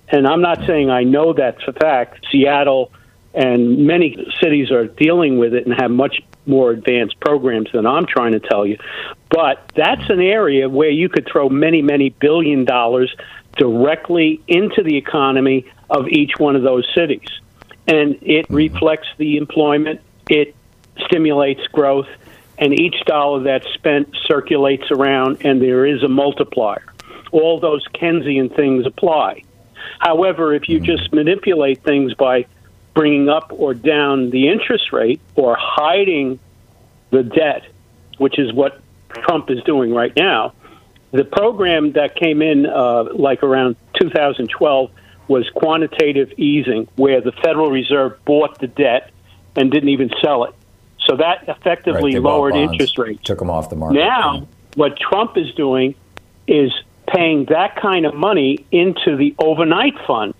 [0.07, 2.25] And I'm not saying I know that's a fact.
[2.31, 2.91] Seattle
[3.33, 8.05] and many cities are dealing with it and have much more advanced programs than I'm
[8.05, 8.77] trying to tell you.
[9.29, 13.13] But that's an area where you could throw many, many billion dollars
[13.57, 17.27] directly into the economy of each one of those cities.
[17.87, 18.55] And it mm-hmm.
[18.55, 20.55] reflects the employment, it
[21.05, 22.07] stimulates growth,
[22.57, 26.85] and each dollar that's spent circulates around, and there is a multiplier.
[27.31, 29.43] All those Keynesian things apply.
[29.99, 32.45] However, if you just manipulate things by
[32.93, 36.39] bringing up or down the interest rate or hiding
[37.11, 37.63] the debt,
[38.17, 40.53] which is what Trump is doing right now,
[41.11, 44.91] the program that came in uh, like around 2012
[45.27, 49.11] was quantitative easing, where the Federal Reserve bought the debt
[49.55, 50.53] and didn't even sell it.
[51.07, 53.23] So that effectively Right, lowered interest rates.
[53.23, 53.95] Took them off the market.
[53.95, 55.95] Now, what Trump is doing
[56.47, 56.71] is
[57.07, 60.37] paying that kind of money into the overnight funds.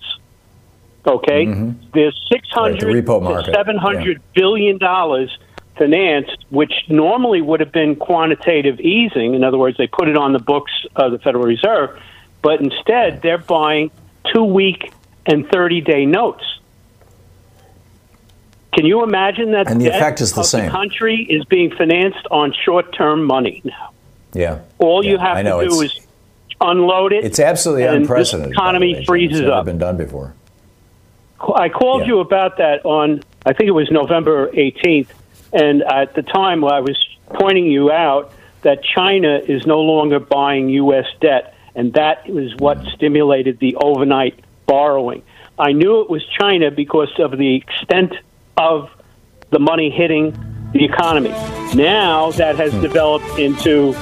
[1.06, 1.46] Okay,
[1.94, 2.58] there's six Mm-hmm.
[2.58, 5.36] Right, the hundred to seven hundred billion dollars
[5.76, 9.34] financed, which normally would have been quantitative easing.
[9.34, 12.00] In other words, they put it on the books of the Federal Reserve,
[12.42, 13.90] but instead they're buying
[14.32, 14.92] two week
[15.26, 16.44] and thirty day notes.
[18.76, 19.70] Can you imagine that?
[19.70, 20.66] And the effect is the same.
[20.66, 23.92] The country is being financed on short term money now.
[24.34, 24.60] Yeah.
[24.76, 25.98] All you have know, to do is
[26.60, 27.24] unload it.
[27.24, 28.50] It's absolutely unprecedented.
[28.50, 29.64] This economy way, freezes it's never up.
[29.64, 30.34] been done before.
[31.54, 35.08] I called you about that on, I think it was November 18th,
[35.54, 40.68] and at the time I was pointing you out that China is no longer buying
[40.68, 41.06] U.S.
[41.20, 42.88] debt, and that was what mm-hmm.
[42.94, 45.22] stimulated the overnight borrowing.
[45.58, 48.14] I knew it was China because of the extent
[48.56, 48.90] of
[49.50, 50.32] the money hitting
[50.72, 51.30] the economy.
[51.74, 53.92] Now that has developed into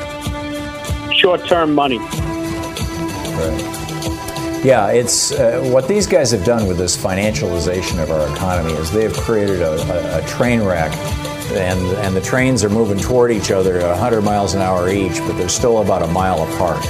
[1.12, 1.98] short term money.
[4.64, 8.90] Yeah, it's uh, what these guys have done with this financialization of our economy is
[8.90, 10.90] they have created a, a, a train wreck,
[11.52, 15.18] and and the trains are moving toward each other at 100 miles an hour each,
[15.18, 16.82] but they're still about a mile apart.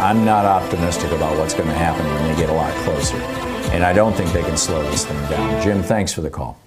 [0.00, 3.16] I'm not optimistic about what's going to happen when they get a lot closer,
[3.72, 5.62] and I don't think they can slow this thing down.
[5.62, 6.60] Jim, thanks for the call.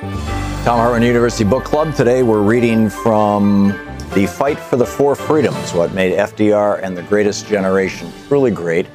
[0.00, 1.92] Thom Hartmann University Book Club.
[1.92, 3.68] Today we're reading from
[4.14, 8.86] The Fight for the Four Freedoms What Made FDR and the Greatest Generation Truly Great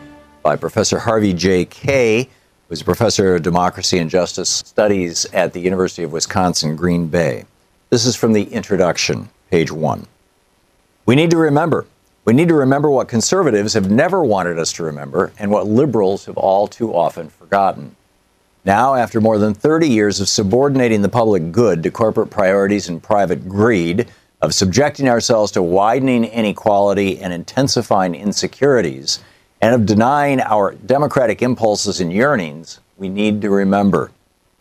[0.44, 1.66] by Professor Harvey J.
[1.66, 2.30] Kaye,
[2.70, 7.44] who's a professor of democracy and justice studies at the University of Wisconsin Green Bay.
[7.90, 10.08] This is from the introduction, page one.
[11.06, 11.86] We need to remember.
[12.24, 16.28] We need to remember what conservatives have never wanted us to remember and what liberals
[16.28, 17.98] have all too often forgotten.
[18.66, 23.04] Now, after more than 30 years of subordinating the public good to corporate priorities and
[23.04, 24.08] private greed,
[24.42, 29.20] of subjecting ourselves to widening inequality and intensifying insecurities,
[29.62, 34.12] and of denying our democratic impulses and yearnings, we need to remember.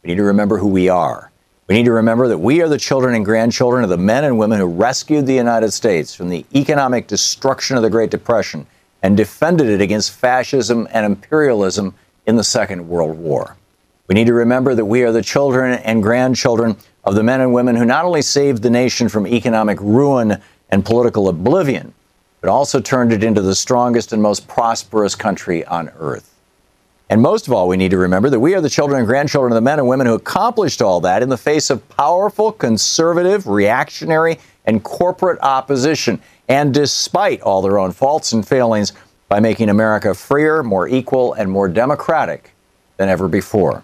[0.03, 1.31] We need to remember who we are.
[1.69, 4.37] We need to remember that we are the children and grandchildren of the men and
[4.37, 8.67] women who rescued the United States from the economic destruction of the Great Depression
[9.03, 11.95] and defended it against fascism and imperialism
[12.27, 13.57] in the Second World War.
[14.13, 17.55] We need to remember that we are the children and grandchildren of the men and
[17.55, 20.37] women who not only saved the nation from economic ruin
[20.69, 21.95] and political oblivion,
[22.43, 26.35] but also turned it into the strongest and most prosperous country on earth.
[27.09, 29.51] And most of all, we need to remember that we are the children and grandchildren
[29.51, 33.47] of the men and women who accomplished all that in the face of powerful, conservative,
[33.47, 38.93] reactionary, and corporate opposition, and despite all their own faults and failings,
[39.31, 42.53] by making America freer, more equal, and more democratic
[42.99, 43.83] than ever before.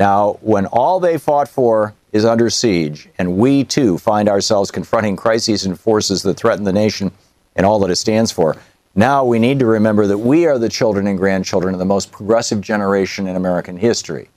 [0.00, 5.14] Now, when all they fought for is under siege, and we too find ourselves confronting
[5.14, 7.12] crises and forces that threaten the nation
[7.54, 8.56] and all that it stands for,
[8.94, 12.10] now we need to remember that we are the children and grandchildren of the most
[12.10, 14.30] progressive generation in American history.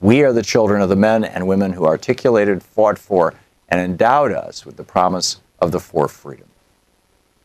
[0.00, 3.34] We are the children of the men and women who articulated, fought for,
[3.68, 6.48] and endowed us with the promise of the four freedoms.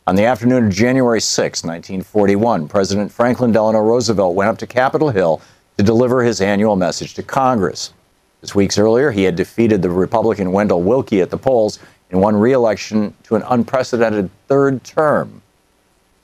[0.07, 5.09] On the afternoon of January 6, 1941, President Franklin Delano Roosevelt went up to Capitol
[5.09, 5.41] Hill
[5.77, 7.93] to deliver his annual message to Congress.
[8.41, 12.35] Just weeks earlier, he had defeated the Republican Wendell Willkie at the polls and won
[12.35, 15.41] re election to an unprecedented third term.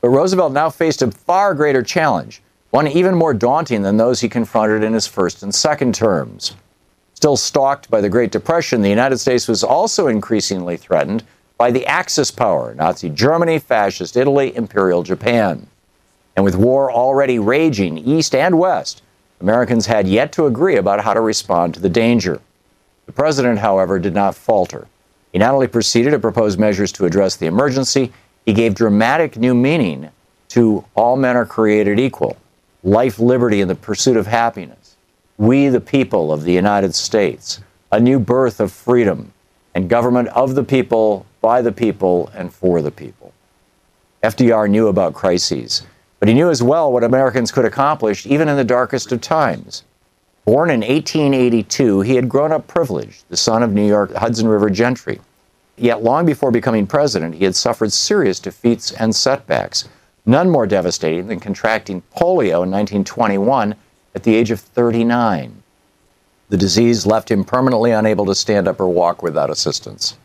[0.02, 2.42] But Roosevelt now faced a far greater challenge,
[2.72, 6.56] one even more daunting than those he confronted in his first and second terms.
[7.14, 11.24] Still stalked by the Great Depression, the United States was also increasingly threatened
[11.58, 15.68] by the Axis power Nazi Germany, Fascist Italy, Imperial Japan.
[16.36, 19.03] And with war already raging east and west,
[19.44, 22.40] Americans had yet to agree about how to respond to the danger.
[23.08, 24.88] The president, however, did not falter.
[25.34, 28.14] He not only proceeded to propose measures to address the emergency,
[28.46, 30.10] he gave dramatic new meaning
[30.48, 32.38] to all men are created equal,
[32.84, 34.96] life, liberty, and the pursuit of happiness.
[35.38, 37.60] We, the people of the United States,
[37.92, 39.34] a new birth of freedom
[39.76, 43.34] and government of the people, by the people, and for the people.
[44.24, 45.84] FDR knew about crises,
[46.24, 49.84] but he knew as well what Americans could accomplish even in the darkest of times.
[50.46, 54.70] Born in 1882, he had grown up privileged, the son of New York Hudson River
[54.70, 55.20] gentry.
[55.76, 59.90] Yet long before becoming president, he had suffered serious defeats and setbacks,
[60.26, 63.76] none more devastating than contracting polio in 1921
[64.16, 65.62] at the age of 39.
[66.48, 70.16] The disease left him permanently unable to stand up or walk without assistance.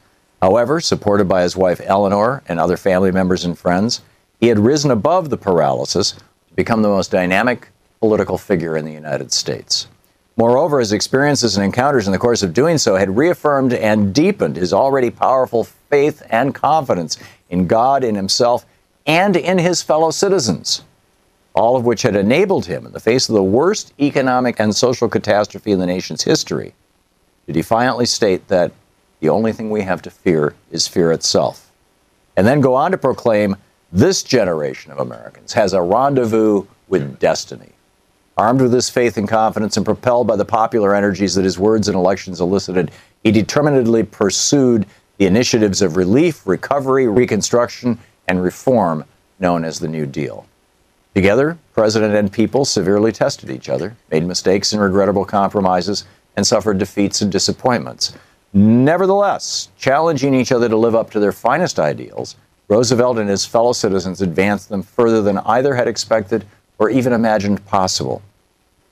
[0.40, 4.00] However, supported by his wife Eleanor and other family members and friends,
[4.40, 7.68] he had risen above the paralysis to become the most dynamic
[8.00, 9.88] political figure in the United States.
[10.36, 14.56] Moreover, his experiences and encounters in the course of doing so had reaffirmed and deepened
[14.56, 17.18] his already powerful faith and confidence
[17.50, 18.64] in God, in himself,
[19.04, 20.82] and in his fellow citizens,
[21.54, 25.08] all of which had enabled him, in the face of the worst economic and social
[25.08, 26.72] catastrophe in the nation's history,
[27.46, 28.70] to defiantly state that
[29.18, 31.72] the only thing we have to fear is fear itself.
[32.36, 33.56] And then go on to proclaim
[33.92, 37.72] this generation of Americans has a rendezvous with destiny.
[38.36, 41.88] Armed with this faith and confidence and propelled by the popular energies that his words
[41.88, 42.90] and elections elicited,
[43.24, 44.86] he determinedly pursued
[45.16, 49.04] the initiatives of relief, recovery, reconstruction, and reform
[49.40, 50.46] known as the New Deal.
[51.14, 56.04] Together, President and people severely tested each other, made mistakes and regrettable compromises,
[56.36, 58.12] and suffered defeats and disappointments.
[58.52, 62.36] Nevertheless, challenging each other to live up to their finest ideals,
[62.68, 66.44] Roosevelt and his fellow citizens advanced them further than either had expected
[66.78, 68.20] or even imagined possible.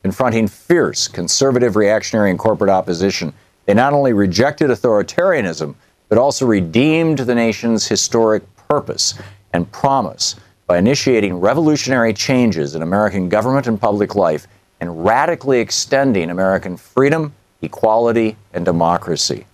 [0.03, 3.33] Confronting fierce conservative, reactionary, and corporate opposition,
[3.67, 5.75] they not only rejected authoritarianism,
[6.09, 9.15] but also redeemed the nation's historic purpose
[9.53, 14.47] and promise by initiating revolutionary changes in American government and public life
[14.81, 19.47] and radically extending American freedom, equality, and democracy.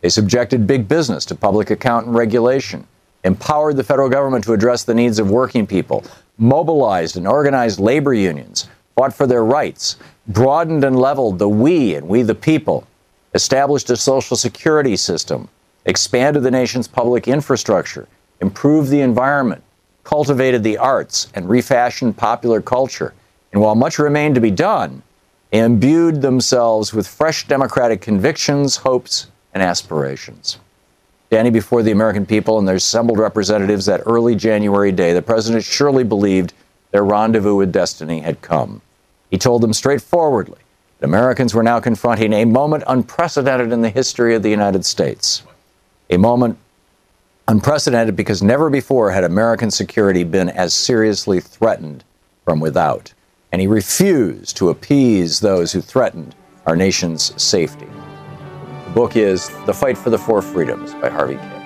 [0.00, 2.86] They subjected big business to public account and regulation,
[3.24, 6.04] empowered the federal government to address the needs of working people,
[6.38, 9.96] mobilized and organized labor unions, fought for their rights,
[10.28, 12.86] broadened and leveled the we and we the people,
[13.34, 15.48] established a social security system,
[15.86, 18.08] expanded the nation's public infrastructure,
[18.40, 19.62] improved the environment,
[20.04, 23.12] cultivated the arts, and refashioned popular culture.
[23.52, 25.02] And while much remained to be done,
[25.52, 30.58] imbued themselves with fresh democratic convictions, hopes, and aspirations.
[31.30, 35.62] Standing before the American people and their assembled representatives that early January day, the president
[35.62, 36.52] surely believed
[36.90, 38.82] their rendezvous with destiny had come.
[39.30, 40.58] He told them straightforwardly
[40.98, 45.44] that Americans were now confronting a moment unprecedented in the history of the United States.
[46.10, 46.58] A moment
[47.46, 52.02] unprecedented because never before had American security been as seriously threatened
[52.44, 53.14] from without.
[53.52, 56.34] And he refused to appease those who threatened
[56.66, 57.86] our nation's safety.
[58.90, 61.60] The book is The Fight for the Four Freedoms by Harvey Kaye.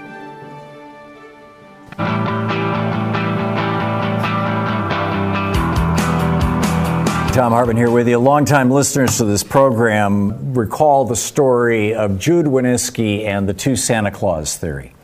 [7.33, 8.19] Thom Hartmann here with you.
[8.19, 14.11] Longtime listeners to this program recall the story of Jude Wanniski and the two Santa
[14.11, 14.95] Claus theory.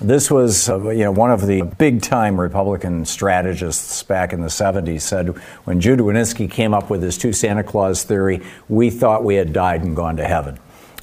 [0.00, 5.02] This was, uh, you know, one of the big-time Republican strategists back in the 70s
[5.02, 5.28] said
[5.62, 9.52] when Jude Wanniski came up with his two Santa Claus theory, we thought we had
[9.52, 10.58] died and gone to heaven.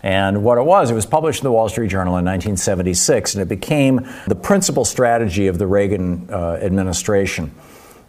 [0.06, 3.42] And what it was, it was published in the Wall Street Journal in 1976, and
[3.42, 7.52] it became the principal strategy of the Reagan uh, administration.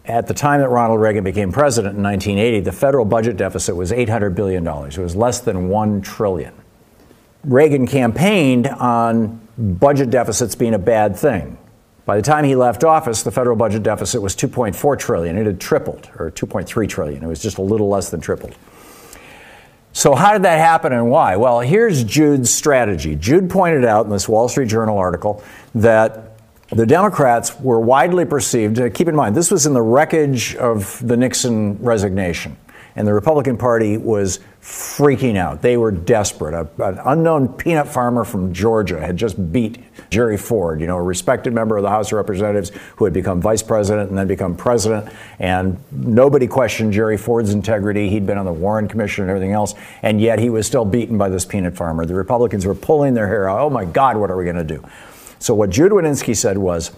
[0.05, 3.91] At the time that Ronald Reagan became president in 1980, the federal budget deficit was
[3.91, 4.65] $800 billion.
[4.67, 6.53] It was less than 1 trillion.
[7.43, 11.57] Reagan campaigned on budget deficits being a bad thing.
[12.05, 15.35] By the time he left office, the federal budget deficit was 2.4 trillion.
[15.35, 17.23] It had tripled, or 2.3 trillion.
[17.23, 18.55] It was just a little less than tripled.
[19.97, 21.37] So, how did that happen and why?
[21.37, 23.15] Well, here's Jude's strategy.
[23.15, 25.43] Jude pointed out in this Wall Street Journal article
[25.73, 26.37] that
[26.69, 31.01] the Democrats were widely perceived, uh, keep in mind, this was in the wreckage of
[31.07, 32.57] the Nixon resignation,
[32.95, 35.61] and the Republican Party was freaking out.
[35.61, 36.53] They were desperate.
[36.53, 41.01] A, an unknown peanut farmer from Georgia had just beat Jerry Ford, you know, a
[41.01, 44.57] respected member of the House of Representatives who had become vice president and then become
[44.57, 45.09] president.
[45.39, 48.09] And nobody questioned Jerry Ford's integrity.
[48.09, 49.73] He'd been on the Warren Commission and everything else.
[50.01, 52.05] And yet he was still beaten by this peanut farmer.
[52.05, 53.61] The Republicans were pulling their hair out.
[53.61, 54.83] Oh my God, what are we going to do?
[55.39, 56.91] So what Jude Wanniski said was,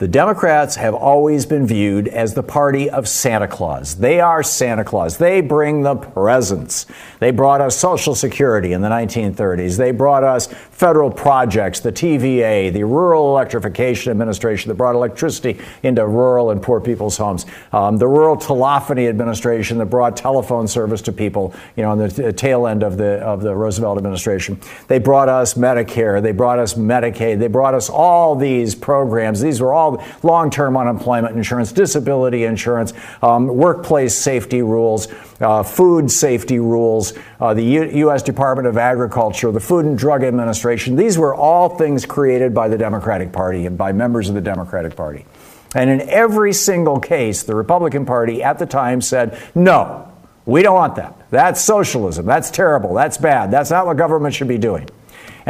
[0.00, 3.96] the Democrats have always been viewed as the party of Santa Claus.
[3.96, 5.18] They are Santa Claus.
[5.18, 6.86] They bring the presents.
[7.18, 9.76] They brought us Social Security in the 1930s.
[9.76, 16.06] They brought us federal projects, the TVA, the Rural Electrification Administration that brought electricity into
[16.06, 21.12] rural and poor people's homes, um, the Rural Telephony Administration that brought telephone service to
[21.12, 24.58] people, you know, on the tail end of the of the Roosevelt administration.
[24.88, 26.22] They brought us Medicare.
[26.22, 27.38] They brought us Medicaid.
[27.38, 29.42] They brought us all these programs.
[29.42, 29.89] These were all
[30.22, 35.08] long term unemployment insurance, disability insurance, um, workplace safety rules,
[35.40, 38.22] uh, food safety rules, uh, the U- U.S.
[38.22, 40.96] Department of Agriculture, the Food and Drug Administration.
[40.96, 44.96] These were all things created by the Democratic Party and by members of the Democratic
[44.96, 45.26] Party.
[45.74, 50.10] And in every single case, the Republican Party at the time said, no,
[50.46, 51.16] we don't want that.
[51.30, 52.26] That's socialism.
[52.26, 52.94] That's terrible.
[52.94, 53.50] That's bad.
[53.50, 54.88] That's not what government should be doing.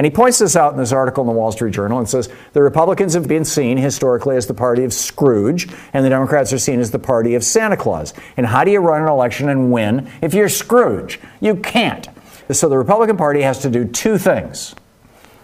[0.00, 2.30] And he points this out in this article in the Wall Street Journal and says
[2.54, 6.58] the Republicans have been seen historically as the party of Scrooge, and the Democrats are
[6.58, 8.14] seen as the party of Santa Claus.
[8.38, 11.20] And how do you run an election and win if you're Scrooge?
[11.42, 12.08] You can't.
[12.50, 14.74] So the Republican Party has to do two things.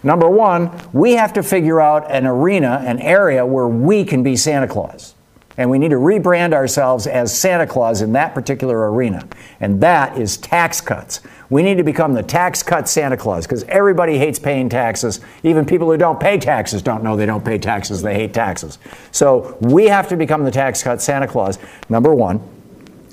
[0.02, 4.36] Number one, we have to figure out an arena, an area where we can be
[4.36, 5.16] Santa Claus.
[5.59, 9.28] And we need to rebrand ourselves as Santa Claus in that particular arena.
[9.61, 11.20] And that is tax cuts.
[11.49, 15.20] We need to become the tax cut Santa Claus because everybody hates paying taxes.
[15.42, 18.03] Even people who don't pay taxes don't know they don't pay taxes.
[18.03, 18.78] They hate taxes.
[19.12, 22.40] So we have to become the tax cut Santa Claus, number one.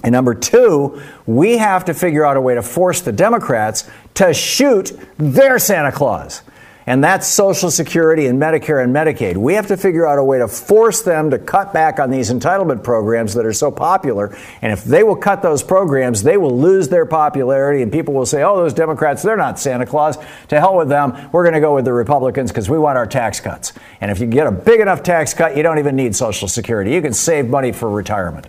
[0.04, 4.34] And number two, we have to figure out a way to force the Democrats to
[4.34, 6.42] shoot their Santa Claus
[6.86, 9.38] and that's Social Security and Medicare and Medicaid.
[9.38, 12.32] We have to figure out a way to force them to cut back on these
[12.32, 14.38] entitlement programs that are so popular.
[14.62, 18.26] And if they will cut those programs, they will lose their popularity, and people will
[18.26, 20.18] say, oh, those Democrats, they're not Santa Claus.
[20.50, 21.30] To hell with them.
[21.32, 23.74] We're going to go with the Republicans because we want our tax cuts.
[24.02, 26.92] And if you get a big enough tax cut, you don't even need Social Security.
[26.92, 28.48] You can save money for retirement.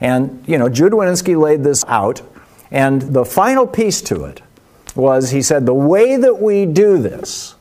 [0.00, 2.22] And, you know, Jude Wanniski laid this out.
[2.70, 4.42] And the final piece to it
[4.94, 7.54] was he said, the way that we do this,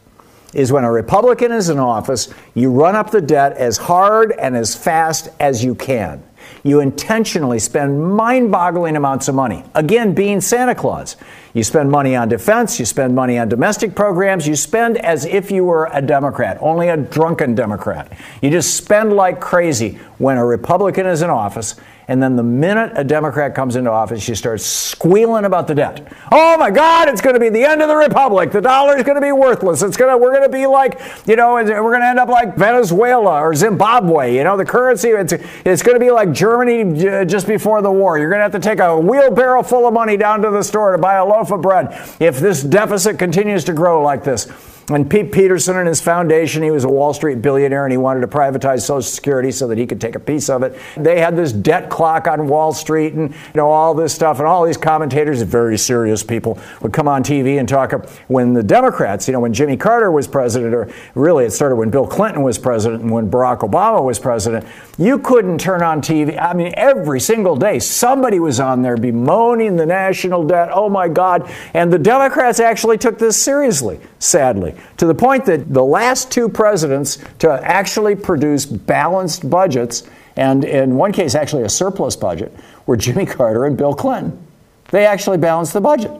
[0.54, 4.56] is when a Republican is in office, you run up the debt as hard and
[4.56, 6.24] as fast as you can.
[6.64, 9.64] You intentionally spend mind boggling amounts of money.
[9.76, 11.16] Again, being Santa Claus.
[11.54, 15.52] You spend money on defense, you spend money on domestic programs, you spend as if
[15.52, 18.12] you were a Democrat, only a drunken Democrat.
[18.42, 21.76] You just spend like crazy when a Republican is in office,
[22.08, 26.12] and then the minute a Democrat comes into office, she starts squealing about the debt.
[26.32, 28.52] Oh my God, it's going to be the end of the republic.
[28.52, 29.82] The dollar is going to be worthless.
[29.82, 32.30] It's going to, we're going to be like, you know, we're going to end up
[32.30, 34.36] like Venezuela or Zimbabwe.
[34.36, 35.34] You know, the currency, it's,
[35.66, 38.18] it's going to be like Germany just before the war.
[38.18, 40.92] You're going to have to take a wheelbarrow full of money down to the store
[40.92, 44.52] to buy a loaf of bread if this deficit continues to grow like this.
[44.90, 48.20] And Pete Peterson and his foundation, he was a Wall Street billionaire and he wanted
[48.20, 50.78] to privatize Social Security so that he could take a piece of it.
[50.98, 54.48] They had this debt clock on Wall Street and you know all this stuff and
[54.48, 58.64] all these commentators, very serious people, would come on TV and talk about when the
[58.64, 62.44] Democrats, you know, when Jimmy Carter was president, or really it started when Bill Clinton
[62.44, 64.66] was president and when Barack Obama was president,
[64.98, 66.38] you couldn't turn on TV.
[66.38, 70.72] I mean, every single day somebody was on there bemoaning the national debt.
[70.74, 71.50] Oh my God.
[71.74, 76.50] And the Democrats actually took this seriously, sadly to the point that the last two
[76.50, 80.04] presidents to actually produce balanced budgets,
[80.36, 82.54] and in one case, actually a surplus budget,
[82.86, 84.46] were Jimmy Carter and Bill Clinton.
[84.92, 86.12] They actually balanced the budget.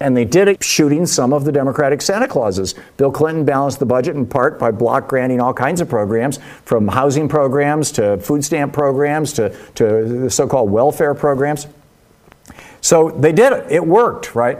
[0.00, 2.74] And they did it shooting some of the Democratic Santa Clauses.
[2.96, 6.86] Bill Clinton balanced the budget in part by block granting all kinds of programs, from
[6.86, 11.66] housing programs to food stamp programs to, to so called welfare programs.
[12.80, 13.72] So they did it.
[13.72, 14.58] It worked, right?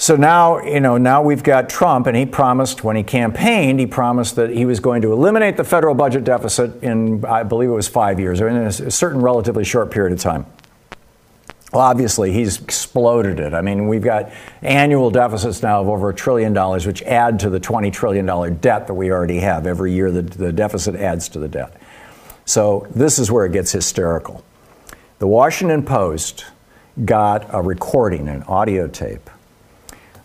[0.00, 3.86] So now, you know, now we've got Trump, and he promised when he campaigned, he
[3.86, 7.74] promised that he was going to eliminate the federal budget deficit in, I believe it
[7.74, 10.46] was five years, or in a certain relatively short period of time.
[11.70, 13.52] Well, obviously, he's exploded it.
[13.52, 14.32] I mean, we've got
[14.62, 18.24] annual deficits now of over a trillion dollars, which add to the $20 trillion
[18.56, 19.66] debt that we already have.
[19.66, 21.78] Every year, the, the deficit adds to the debt.
[22.46, 24.42] So, this is where it gets hysterical.
[25.18, 26.46] The Washington Post
[27.04, 29.28] got a recording, an audio tape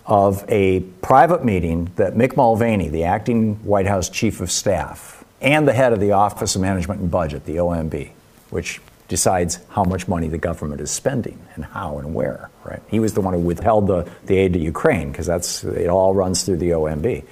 [0.06, 5.68] of a private meeting that Mick Mulvaney, the acting White House chief of staff, and
[5.68, 8.12] the head of the Office of Management and Budget, the OMB,
[8.49, 12.82] which decides how much money the government is spending and how and where, right?
[12.88, 16.14] He was the one who withheld the, the aid to Ukraine because that's it all
[16.16, 17.24] runs through the OMB.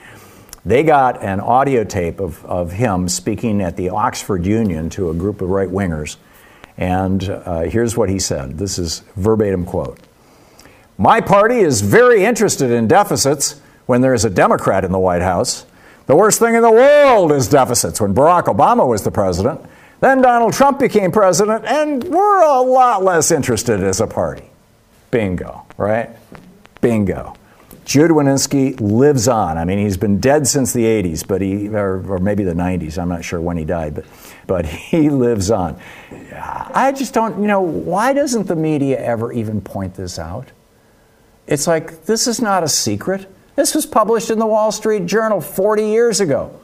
[0.65, 5.13] They got an audio tape of, of him speaking at the Oxford Union to a
[5.13, 6.17] group of right wingers.
[6.77, 8.57] And uh, here's what he said.
[8.57, 9.99] This is verbatim quote.
[10.97, 15.21] My party is very interested in deficits when there is a Democrat in the White
[15.21, 15.65] House.
[16.05, 19.61] The worst thing in the world is deficits when Barack Obama was the president.
[20.01, 24.49] Then Donald Trump became president, and we're a lot less interested as a party.
[25.11, 26.09] Bingo, right?
[26.81, 27.35] Bingo.
[27.85, 29.57] Jude Wanniski lives on.
[29.57, 32.97] I mean, he's been dead since the 80s, but he, or, or, maybe the 90s.
[32.97, 34.05] I'm not sure when he died, but,
[34.47, 35.79] but he lives on.
[36.33, 40.51] I just don't, you know, why doesn't the media ever even point this out?
[41.47, 43.27] It's like, this is not a secret.
[43.55, 46.59] This was published in the Wall Street Journal 40 years ago.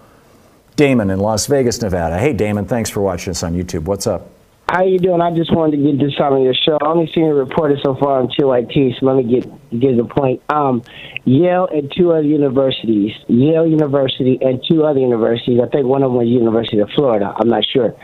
[0.76, 2.18] Damon in Las Vegas, Nevada.
[2.18, 3.84] Hey, Damon, thanks for watching us on YouTube.
[3.84, 4.30] What's up?
[4.70, 5.20] How you doing?
[5.20, 6.78] I just wanted to get this on your show.
[6.80, 10.06] I only seen it reported so far on TYT, so let me get get the
[10.06, 10.44] point.
[10.48, 10.84] Um,
[11.26, 15.60] Yale and two other universities, Yale University and two other universities.
[15.60, 17.34] I think one of them was University of Florida.
[17.36, 17.96] I'm not sure.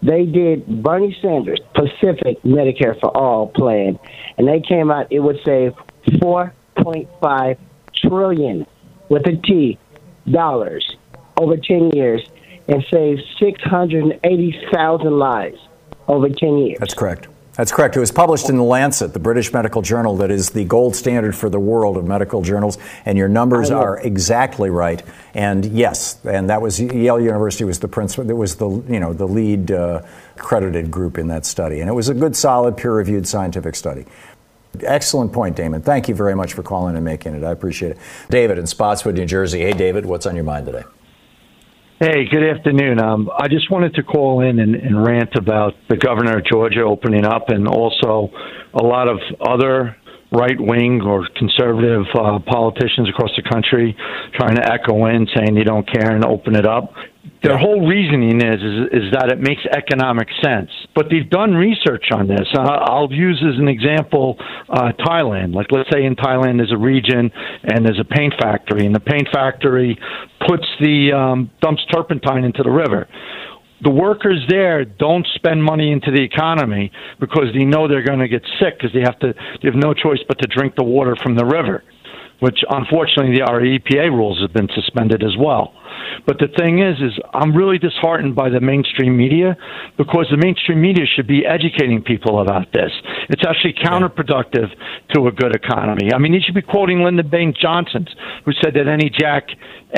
[0.00, 3.98] They did Bernie Sanders Pacific Medicare for All plan,
[4.38, 5.10] and they came out.
[5.10, 5.74] It would save
[6.06, 7.58] 4.5
[7.94, 8.66] trillion
[9.08, 9.78] with a T
[10.30, 10.96] dollars
[11.36, 12.28] over 10 years
[12.68, 15.58] and save 680,000 lives
[16.08, 16.78] over 10 years.
[16.80, 17.28] That's correct.
[17.56, 17.96] That's correct.
[17.96, 21.34] It was published in the Lancet, the British medical journal that is the gold standard
[21.34, 22.76] for the world of medical journals.
[23.06, 25.02] And your numbers are exactly right.
[25.32, 28.28] And yes, and that was Yale University was the principal.
[28.28, 30.02] It was the you know the lead uh,
[30.36, 34.04] accredited group in that study, and it was a good, solid, peer-reviewed scientific study.
[34.84, 35.82] Excellent point, Damon.
[35.82, 37.44] Thank you very much for calling and making it.
[37.44, 37.98] I appreciate it.
[38.30, 39.60] David in Spotswood, New Jersey.
[39.60, 40.84] Hey, David, what's on your mind today?
[41.98, 43.00] Hey, good afternoon.
[43.00, 46.82] Um, I just wanted to call in and, and rant about the governor of Georgia
[46.82, 48.30] opening up and also
[48.74, 49.96] a lot of other
[50.30, 53.96] right wing or conservative uh, politicians across the country
[54.34, 56.92] trying to echo in saying they don't care and open it up.
[57.46, 62.06] Their whole reasoning is, is is that it makes economic sense, but they've done research
[62.12, 62.46] on this.
[62.58, 64.36] I'll use as an example
[64.68, 65.54] uh, Thailand.
[65.54, 67.30] Like let's say in Thailand there's a region
[67.62, 69.96] and there's a paint factory, and the paint factory
[70.48, 73.06] puts the um, dumps turpentine into the river
[73.82, 76.90] the workers there don't spend money into the economy
[77.20, 79.92] because they know they're going to get sick because they have to they have no
[79.92, 81.84] choice but to drink the water from the river
[82.40, 85.72] which unfortunately our EPA rules have been suspended as well.
[86.26, 89.56] But the thing is, is I'm really disheartened by the mainstream media
[89.96, 92.90] because the mainstream media should be educating people about this.
[93.28, 94.68] It's actually counterproductive
[95.14, 96.12] to a good economy.
[96.14, 98.06] I mean, you should be quoting Lyndon Baines Johnson,
[98.44, 99.48] who said that any jack,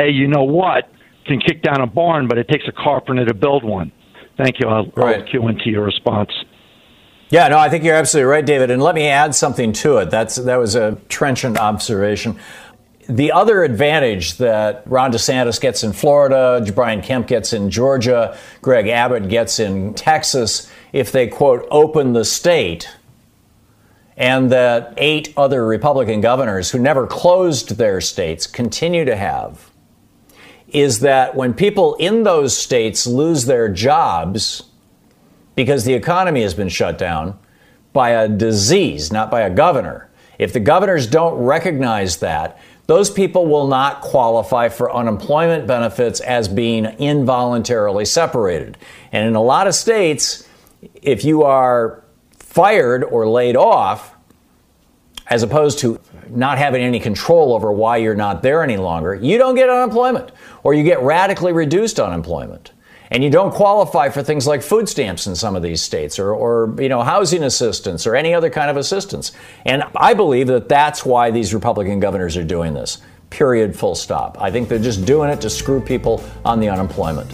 [0.01, 0.91] a you know what,
[1.27, 3.93] can kick down a barn, but it takes a carpenter to build one.
[4.37, 4.69] Thank you.
[4.69, 5.21] I'll, right.
[5.21, 6.31] I'll cue into your response.
[7.31, 8.71] Yeah, no, I think you're absolutely right, David.
[8.71, 10.11] And let me add something to it.
[10.11, 12.39] That's that was a trenchant observation.
[13.09, 18.89] The other advantage that Ron DeSantis gets in Florida, Brian Kemp gets in Georgia, Greg
[18.89, 22.89] Abbott gets in Texas, if they quote open the state,
[24.17, 29.71] and that eight other Republican governors who never closed their states continue to have,
[30.69, 34.68] is that when people in those states lose their jobs,
[35.59, 37.37] because the economy has been shut down
[37.93, 40.09] by a disease, not by a governor.
[40.39, 46.47] If the governors don't recognize that, those people will not qualify for unemployment benefits as
[46.47, 48.79] being involuntarily separated.
[49.11, 50.49] And in a lot of states,
[51.03, 54.15] if you are fired or laid off,
[55.27, 55.99] as opposed to
[56.29, 60.31] not having any control over why you're not there any longer, you don't get unemployment
[60.63, 62.71] or you get radically reduced unemployment
[63.11, 66.33] and you don't qualify for things like food stamps in some of these states or,
[66.33, 69.33] or you know housing assistance or any other kind of assistance.
[69.65, 72.99] And i believe that that's why these republican governors are doing this.
[73.31, 73.77] Period.
[73.77, 74.41] Full stop.
[74.41, 77.31] I think they're just doing it to screw people on the unemployment.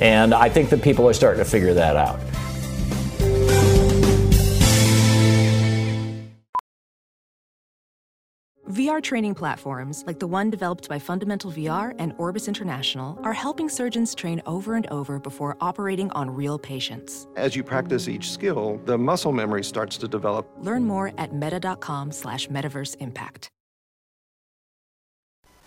[0.00, 2.18] And i think that people are starting to figure that out
[8.74, 13.68] VR training platforms, like the one developed by Fundamental VR and Orbis International, are helping
[13.68, 17.28] surgeons train over and over before operating on real patients.
[17.36, 20.50] As you practice each skill, the muscle memory starts to develop.
[20.58, 23.48] Learn more at meta.com slash metaverse impact.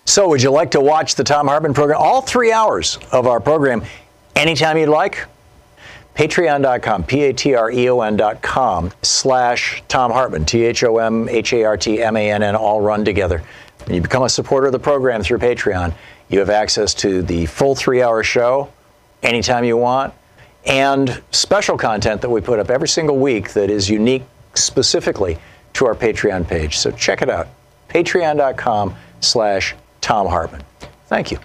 [0.04, 2.02] So, would you like to watch the Thom Hartmann program?
[2.02, 3.84] All three hours of our program
[4.36, 5.26] anytime you'd like?
[6.18, 13.44] Patreon.com, P-A-T-R-E-O-N.com slash Thom Hartmann, T-H-O-M-H-A-R-T-M-A-N-N, all run together.
[13.86, 15.94] When you become a supporter of the program through Patreon,
[16.30, 18.74] you have access to the full three-hour show
[19.22, 20.12] anytime you want,
[20.66, 24.24] and special content that we put up every single week that is unique
[24.56, 25.38] specifically
[25.74, 26.80] to our Patreon page.
[26.80, 27.48] So check it out,
[27.90, 30.64] patreon.com slash Thom Hartmann.
[31.06, 31.38] Thank you.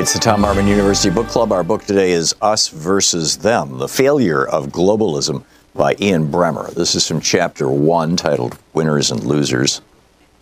[0.00, 1.52] It's the Thom Hartmann University Book Club.
[1.52, 5.44] Our book today is Us versus Them The Failure of Globalism
[5.74, 6.72] by Ian Bremmer.
[6.72, 9.82] This is from chapter one titled Winners and Losers.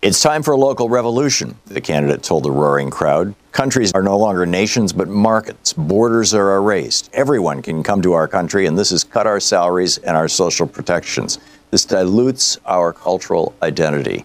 [0.01, 3.35] It's time for a local revolution, the candidate told the roaring crowd.
[3.51, 5.73] Countries are no longer nations but markets.
[5.73, 7.09] Borders are erased.
[7.11, 10.67] Everyone can come to our country, and this has cut our salaries and our social
[10.67, 11.37] protections.
[11.69, 14.23] This dilutes our cultural identity.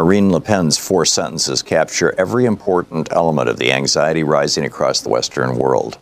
[0.00, 5.08] Marine Le Pen's four sentences capture every important element of the anxiety rising across the
[5.08, 5.98] Western world.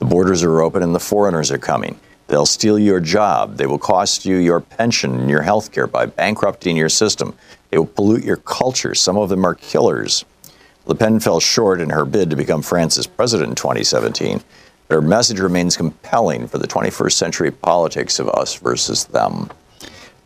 [0.00, 1.98] The borders are open and the foreigners are coming.
[2.26, 3.56] They'll steal your job.
[3.56, 7.34] They will cost you your pension and your health care by bankrupting your system.
[7.70, 8.94] They will pollute your culture.
[8.94, 10.26] Some of them are killers.
[10.84, 14.42] Le Pen fell short in her bid to become France's president in 2017.
[14.88, 19.48] But her message remains compelling for the 21st century politics of us versus them.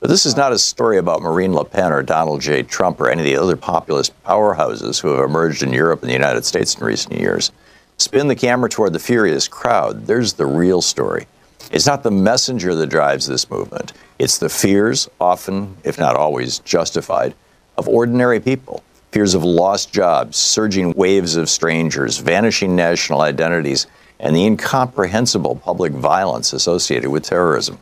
[0.02, 2.64] But this is not a story about Marine Le Pen or Donald J.
[2.64, 6.14] Trump or any of the other populist powerhouses who have emerged in Europe and the
[6.14, 7.52] United States in recent years.
[7.98, 10.08] Spin the camera toward the furious crowd.
[10.08, 11.28] There's the real story.
[11.70, 13.92] It's not the messenger that drives this movement.
[14.18, 17.32] It's the fears, often, if not always, justified,
[17.78, 18.82] of ordinary people.
[19.12, 23.86] Fears of lost jobs, surging waves of strangers, vanishing national identities,
[24.18, 27.78] and the incomprehensible public violence associated with terrorism.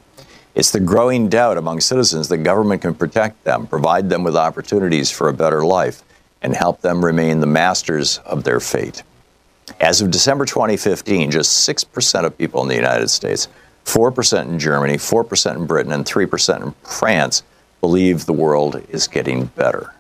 [0.55, 5.11] It's the growing doubt among citizens that government can protect them, provide them with opportunities
[5.11, 6.03] for a better life,
[6.43, 9.03] and help them remain the masters of their fate.
[9.81, 13.47] As of December 2015, just 6% of people in the United States,
[13.85, 17.45] 4% in Germany, 4% in Britain, and 3% in France
[17.81, 19.95] believe the world is getting better.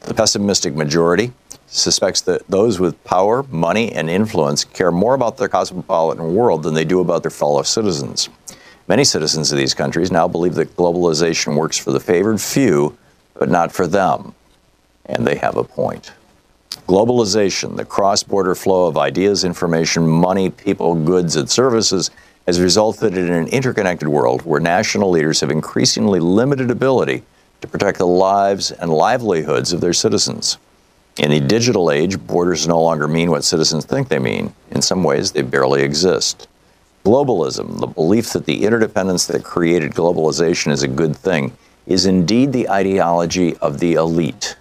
[0.00, 1.32] The pessimistic majority
[1.66, 6.74] suspects that those with power, money, and influence care more about their cosmopolitan world than
[6.74, 8.28] they do about their fellow citizens.
[8.90, 12.98] Many citizens of these countries now believe that globalization works for the favored few,
[13.34, 14.34] but not for them.
[15.06, 16.10] And they have a point.
[16.88, 22.10] Globalization, the cross border flow of ideas, information, money, people, goods, and services,
[22.48, 27.22] has resulted in an interconnected world where national leaders have increasingly limited ability
[27.60, 30.58] to protect the lives and livelihoods of their citizens.
[31.16, 34.52] In the digital age, borders no longer mean what citizens think they mean.
[34.72, 36.48] In some ways, they barely exist.
[37.04, 42.52] Globalism, the belief that the interdependence that created globalization is a good thing, is indeed
[42.52, 44.56] the ideology of the elite.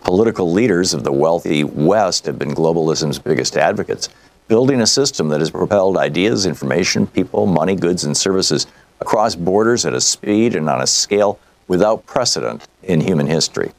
[0.00, 4.08] Political leaders of the wealthy West have been globalism's biggest advocates,
[4.48, 8.66] building a system that has propelled ideas, information, people, money, goods, and services
[9.00, 13.70] across borders at a speed and on a scale without precedent in human history.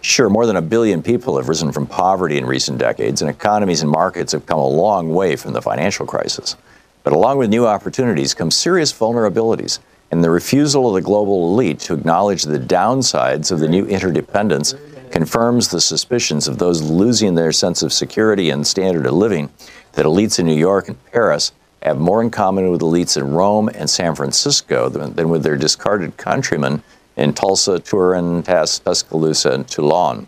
[0.00, 3.82] Sure, more than a billion people have risen from poverty in recent decades, and economies
[3.82, 6.56] and markets have come a long way from the financial crisis.
[7.02, 9.78] But along with new opportunities come serious vulnerabilities,
[10.10, 14.74] and the refusal of the global elite to acknowledge the downsides of the new interdependence
[15.10, 19.50] confirms the suspicions of those losing their sense of security and standard of living
[19.92, 23.68] that elites in New York and Paris have more in common with elites in Rome
[23.74, 26.82] and San Francisco than, than with their discarded countrymen
[27.16, 30.26] in Tulsa, Turin, Tuscaloosa, and Toulon.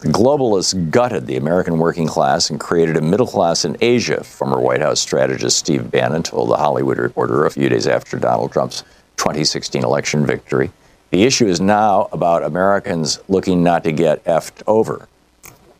[0.00, 4.60] The globalists gutted the American working class and created a middle class in Asia, former
[4.60, 8.82] White House strategist Steve Bannon told The Hollywood Reporter a few days after Donald Trump's
[9.16, 10.70] 2016 election victory.
[11.10, 15.08] The issue is now about Americans looking not to get effed over.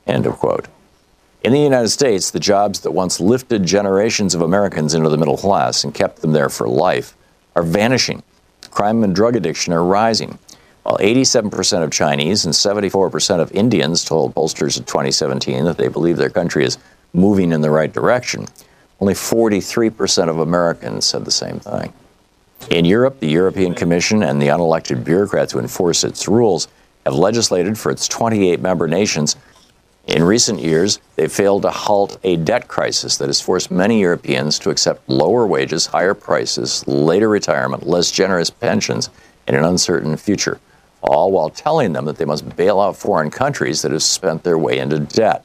[0.07, 0.67] End of quote.
[1.45, 5.37] In the United States, the jobs that once lifted generations of Americans into the middle
[5.37, 7.15] class and kept them there for life
[7.55, 8.23] are vanishing.
[8.71, 10.39] Crime and drug addiction are rising.
[10.87, 16.17] While 87% of Chinese and 74% of Indians told pollsters in 2017 that they believe
[16.17, 16.79] their country is
[17.13, 18.47] moving in the right direction,
[19.01, 21.93] only 43% of Americans said the same thing.
[22.71, 26.69] In Europe, the European Commission and the unelected bureaucrats who enforce its rules
[27.05, 29.35] have legislated for its 28 member nations.
[30.07, 34.57] In recent years, they've failed to halt a debt crisis that has forced many Europeans
[34.61, 39.11] to accept lower wages, higher prices, later retirement, less generous pensions,
[39.49, 40.61] and an uncertain future
[41.03, 44.59] all while telling them that they must bail out foreign countries that have spent their
[44.59, 45.45] way into debt.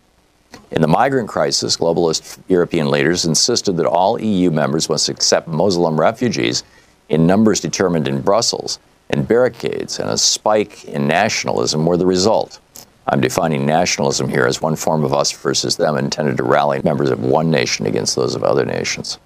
[0.72, 5.99] In the migrant crisis, globalist European leaders insisted that all EU members must accept Muslim
[5.99, 6.64] refugees
[7.10, 8.80] in numbers determined in Brussels,
[9.10, 12.60] and barricades and a spike in nationalism were the result.
[13.08, 17.10] I'm defining nationalism here as one form of us versus them intended to rally members
[17.10, 19.18] of one nation against those of other nations.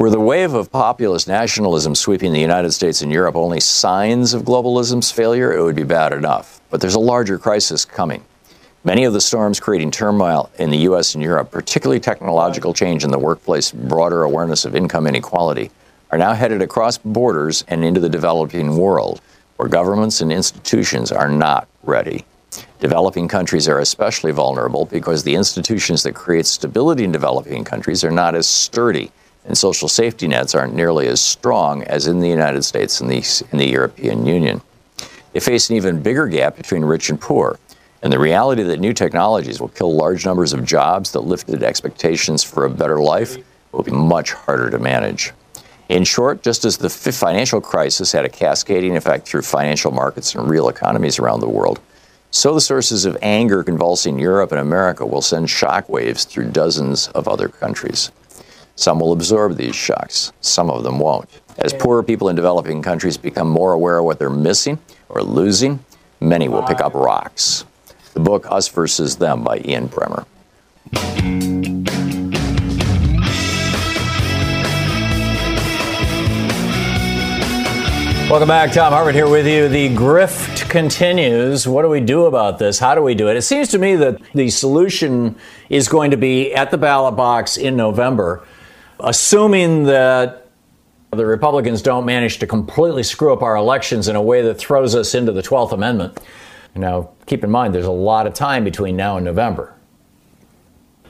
[0.00, 4.44] Were the wave of populist nationalism sweeping the United States and Europe only signs of
[4.44, 6.62] globalism's failure, it would be bad enough.
[6.70, 8.24] But there's a larger crisis coming.
[8.82, 11.14] Many of the storms creating turmoil in the U.S.
[11.14, 15.70] and Europe, particularly technological change in the workplace, broader awareness of income inequality,
[16.10, 19.20] are now headed across borders and into the developing world,
[19.56, 22.24] where governments and institutions are not ready.
[22.78, 28.10] Developing countries are especially vulnerable because the institutions that create stability in developing countries are
[28.10, 29.12] not as sturdy
[29.44, 33.46] and social safety nets aren't nearly as strong as in the United States and the,
[33.52, 34.60] in the European Union.
[35.32, 37.58] They face an even bigger gap between rich and poor,
[38.02, 42.42] and the reality that new technologies will kill large numbers of jobs that lifted expectations
[42.42, 43.36] for a better life
[43.72, 45.32] will be much harder to manage.
[45.88, 50.48] In short, just as the financial crisis had a cascading effect through financial markets and
[50.48, 51.80] real economies around the world,
[52.30, 57.26] so the sources of anger convulsing Europe and America will send shockwaves through dozens of
[57.26, 58.12] other countries.
[58.80, 61.28] Some will absorb these shocks, some of them won't.
[61.58, 64.78] As poorer people in developing countries become more aware of what they're missing
[65.10, 65.84] or losing,
[66.18, 67.66] many will pick up rocks.
[68.14, 70.24] The book Us Versus Them by Ian Bremmer.
[78.30, 78.72] Welcome back.
[78.72, 79.68] Thom Hartmann here with you.
[79.68, 81.68] The grift continues.
[81.68, 82.78] What do we do about this?
[82.78, 83.36] How do we do it?
[83.36, 85.36] It seems to me that the solution
[85.68, 88.42] is going to be at the ballot box in November
[89.02, 90.48] assuming that
[91.10, 94.94] the Republicans don't manage to completely screw up our elections in a way that throws
[94.94, 96.18] us into the 12th Amendment.
[96.74, 99.74] Now, keep in mind, there's a lot of time between now and November.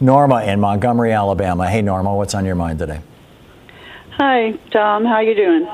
[0.00, 1.68] Norma in Montgomery, Alabama.
[1.68, 3.00] Hey, Norma, what's on your mind today?
[4.16, 5.04] Hi, Thom.
[5.04, 5.68] How you doing?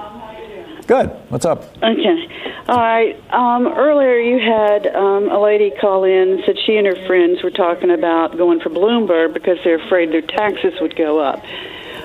[0.87, 1.11] Good.
[1.31, 1.65] What's up?
[1.79, 2.29] Okay.
[2.69, 3.17] All right.
[3.33, 7.43] Um, earlier, you had um, a lady call in and said she and her friends
[7.43, 11.43] were talking about going for Bloomberg because they're afraid their taxes would go up.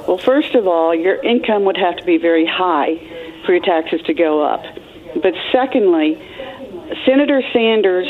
[0.08, 2.98] Well, first of all, your income would have to be very high
[3.46, 4.64] for your taxes to go up.
[5.22, 6.18] But secondly,
[7.06, 8.08] Senator Sanders'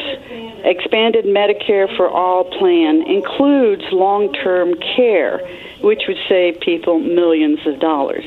[0.63, 5.39] expanded Medicare for All plan includes long term care,
[5.81, 8.25] which would save people millions of dollars.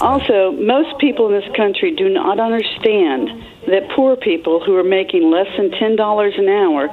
[0.00, 3.28] Also, most people in this country do not understand
[3.66, 6.88] that poor people who are making less than $10 an hour,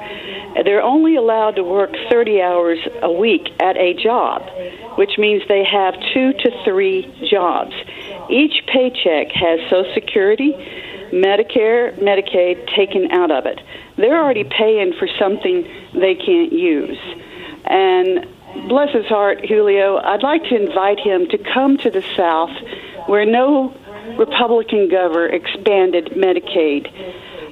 [0.62, 4.42] they're only allowed to work 30 hours a week at a job,
[4.98, 7.72] which means they have two to three jobs.
[8.28, 10.52] Each paycheck has Social Security,
[11.10, 13.58] Medicare, Medicaid taken out of it.
[13.96, 15.62] They're already paying for something
[15.94, 16.98] they can't use.
[17.64, 18.26] And
[18.68, 22.50] bless his heart, Julio, I'd like to invite him to come to the South
[23.08, 23.74] where no
[24.18, 26.92] Republican governor expanded Medicaid.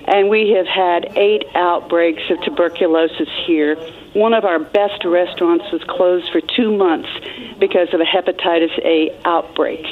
[0.09, 3.75] And we have had eight outbreaks of tuberculosis here.
[4.13, 7.09] One of our best restaurants was closed for two months
[7.59, 9.85] because of a hepatitis A outbreak.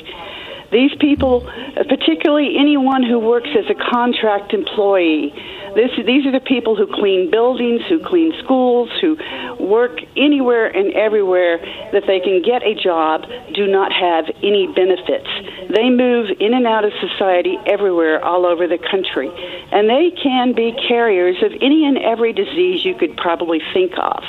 [0.74, 1.42] These people,
[1.88, 5.32] particularly anyone who works as a contract employee,
[5.76, 9.16] this, these are the people who clean buildings, who clean schools, who
[9.60, 11.58] work anywhere and everywhere
[11.92, 13.22] that they can get a job,
[13.54, 15.30] do not have any benefits.
[15.70, 19.30] They move in and out of society everywhere, all over the country.
[19.70, 24.24] And they can be carriers of any and every disease you could probably think of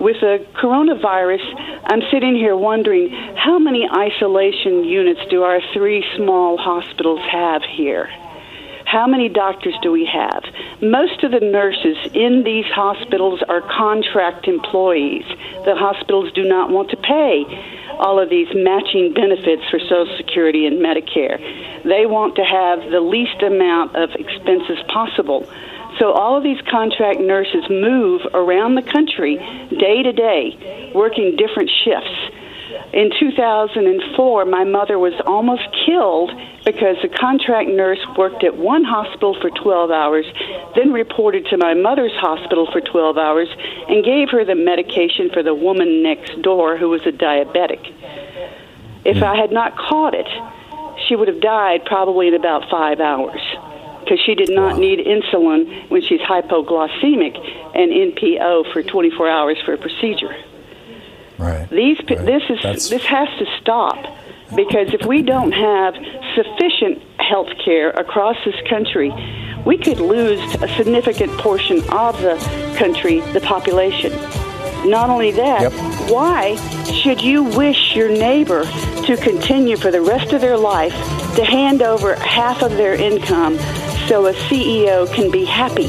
[0.00, 1.44] with the coronavirus,
[1.84, 8.08] I'm sitting here wondering how many isolation units do our three small hospitals have here?
[8.86, 10.42] How many doctors do we have?
[10.82, 15.24] Most of the nurses in these hospitals are contract employees.
[15.64, 17.44] The hospitals do not want to pay
[18.00, 21.38] all of these matching benefits for Social Security and Medicare.
[21.84, 25.46] They want to have the least amount of expenses possible.
[25.98, 29.36] So all of these contract nurses move around the country
[29.78, 32.36] day to day, working different shifts.
[32.92, 36.30] In 2004, my mother was almost killed
[36.64, 40.26] because the contract nurse worked at one hospital for 12 hours,
[40.74, 43.48] then reported to my mother's hospital for 12 hours,
[43.88, 47.92] and gave her the medication for the woman next door who was a diabetic.
[49.04, 49.24] If hmm.
[49.24, 50.28] I had not caught it,
[51.08, 53.40] she would have died probably in about five hours
[54.00, 57.36] because she did not need insulin when she's hypoglycemic
[57.74, 60.34] and NPO for 24 hours for a procedure.
[61.38, 61.68] Right.
[61.70, 63.96] These this is this has to stop
[64.54, 65.94] because if we don't have
[66.34, 69.10] sufficient health care across this country,
[69.64, 72.36] we could lose a significant portion of the
[72.76, 74.12] country, the population.
[74.84, 75.72] Not only that, Yep.
[76.10, 78.64] why should you wish your neighbor
[79.06, 80.94] to continue for the rest of their life
[81.36, 83.58] to hand over half of their income
[84.08, 85.88] so a CEO can be happy?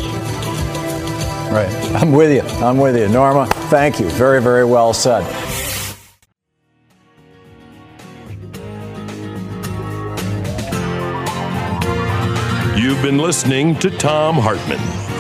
[1.52, 1.70] Right.
[1.96, 2.42] I'm with you.
[2.66, 3.08] I'm with you.
[3.10, 4.10] Norma, thank you.
[4.10, 5.26] Very, very well said.
[12.78, 15.01] You've been listening to Thom Hartmann.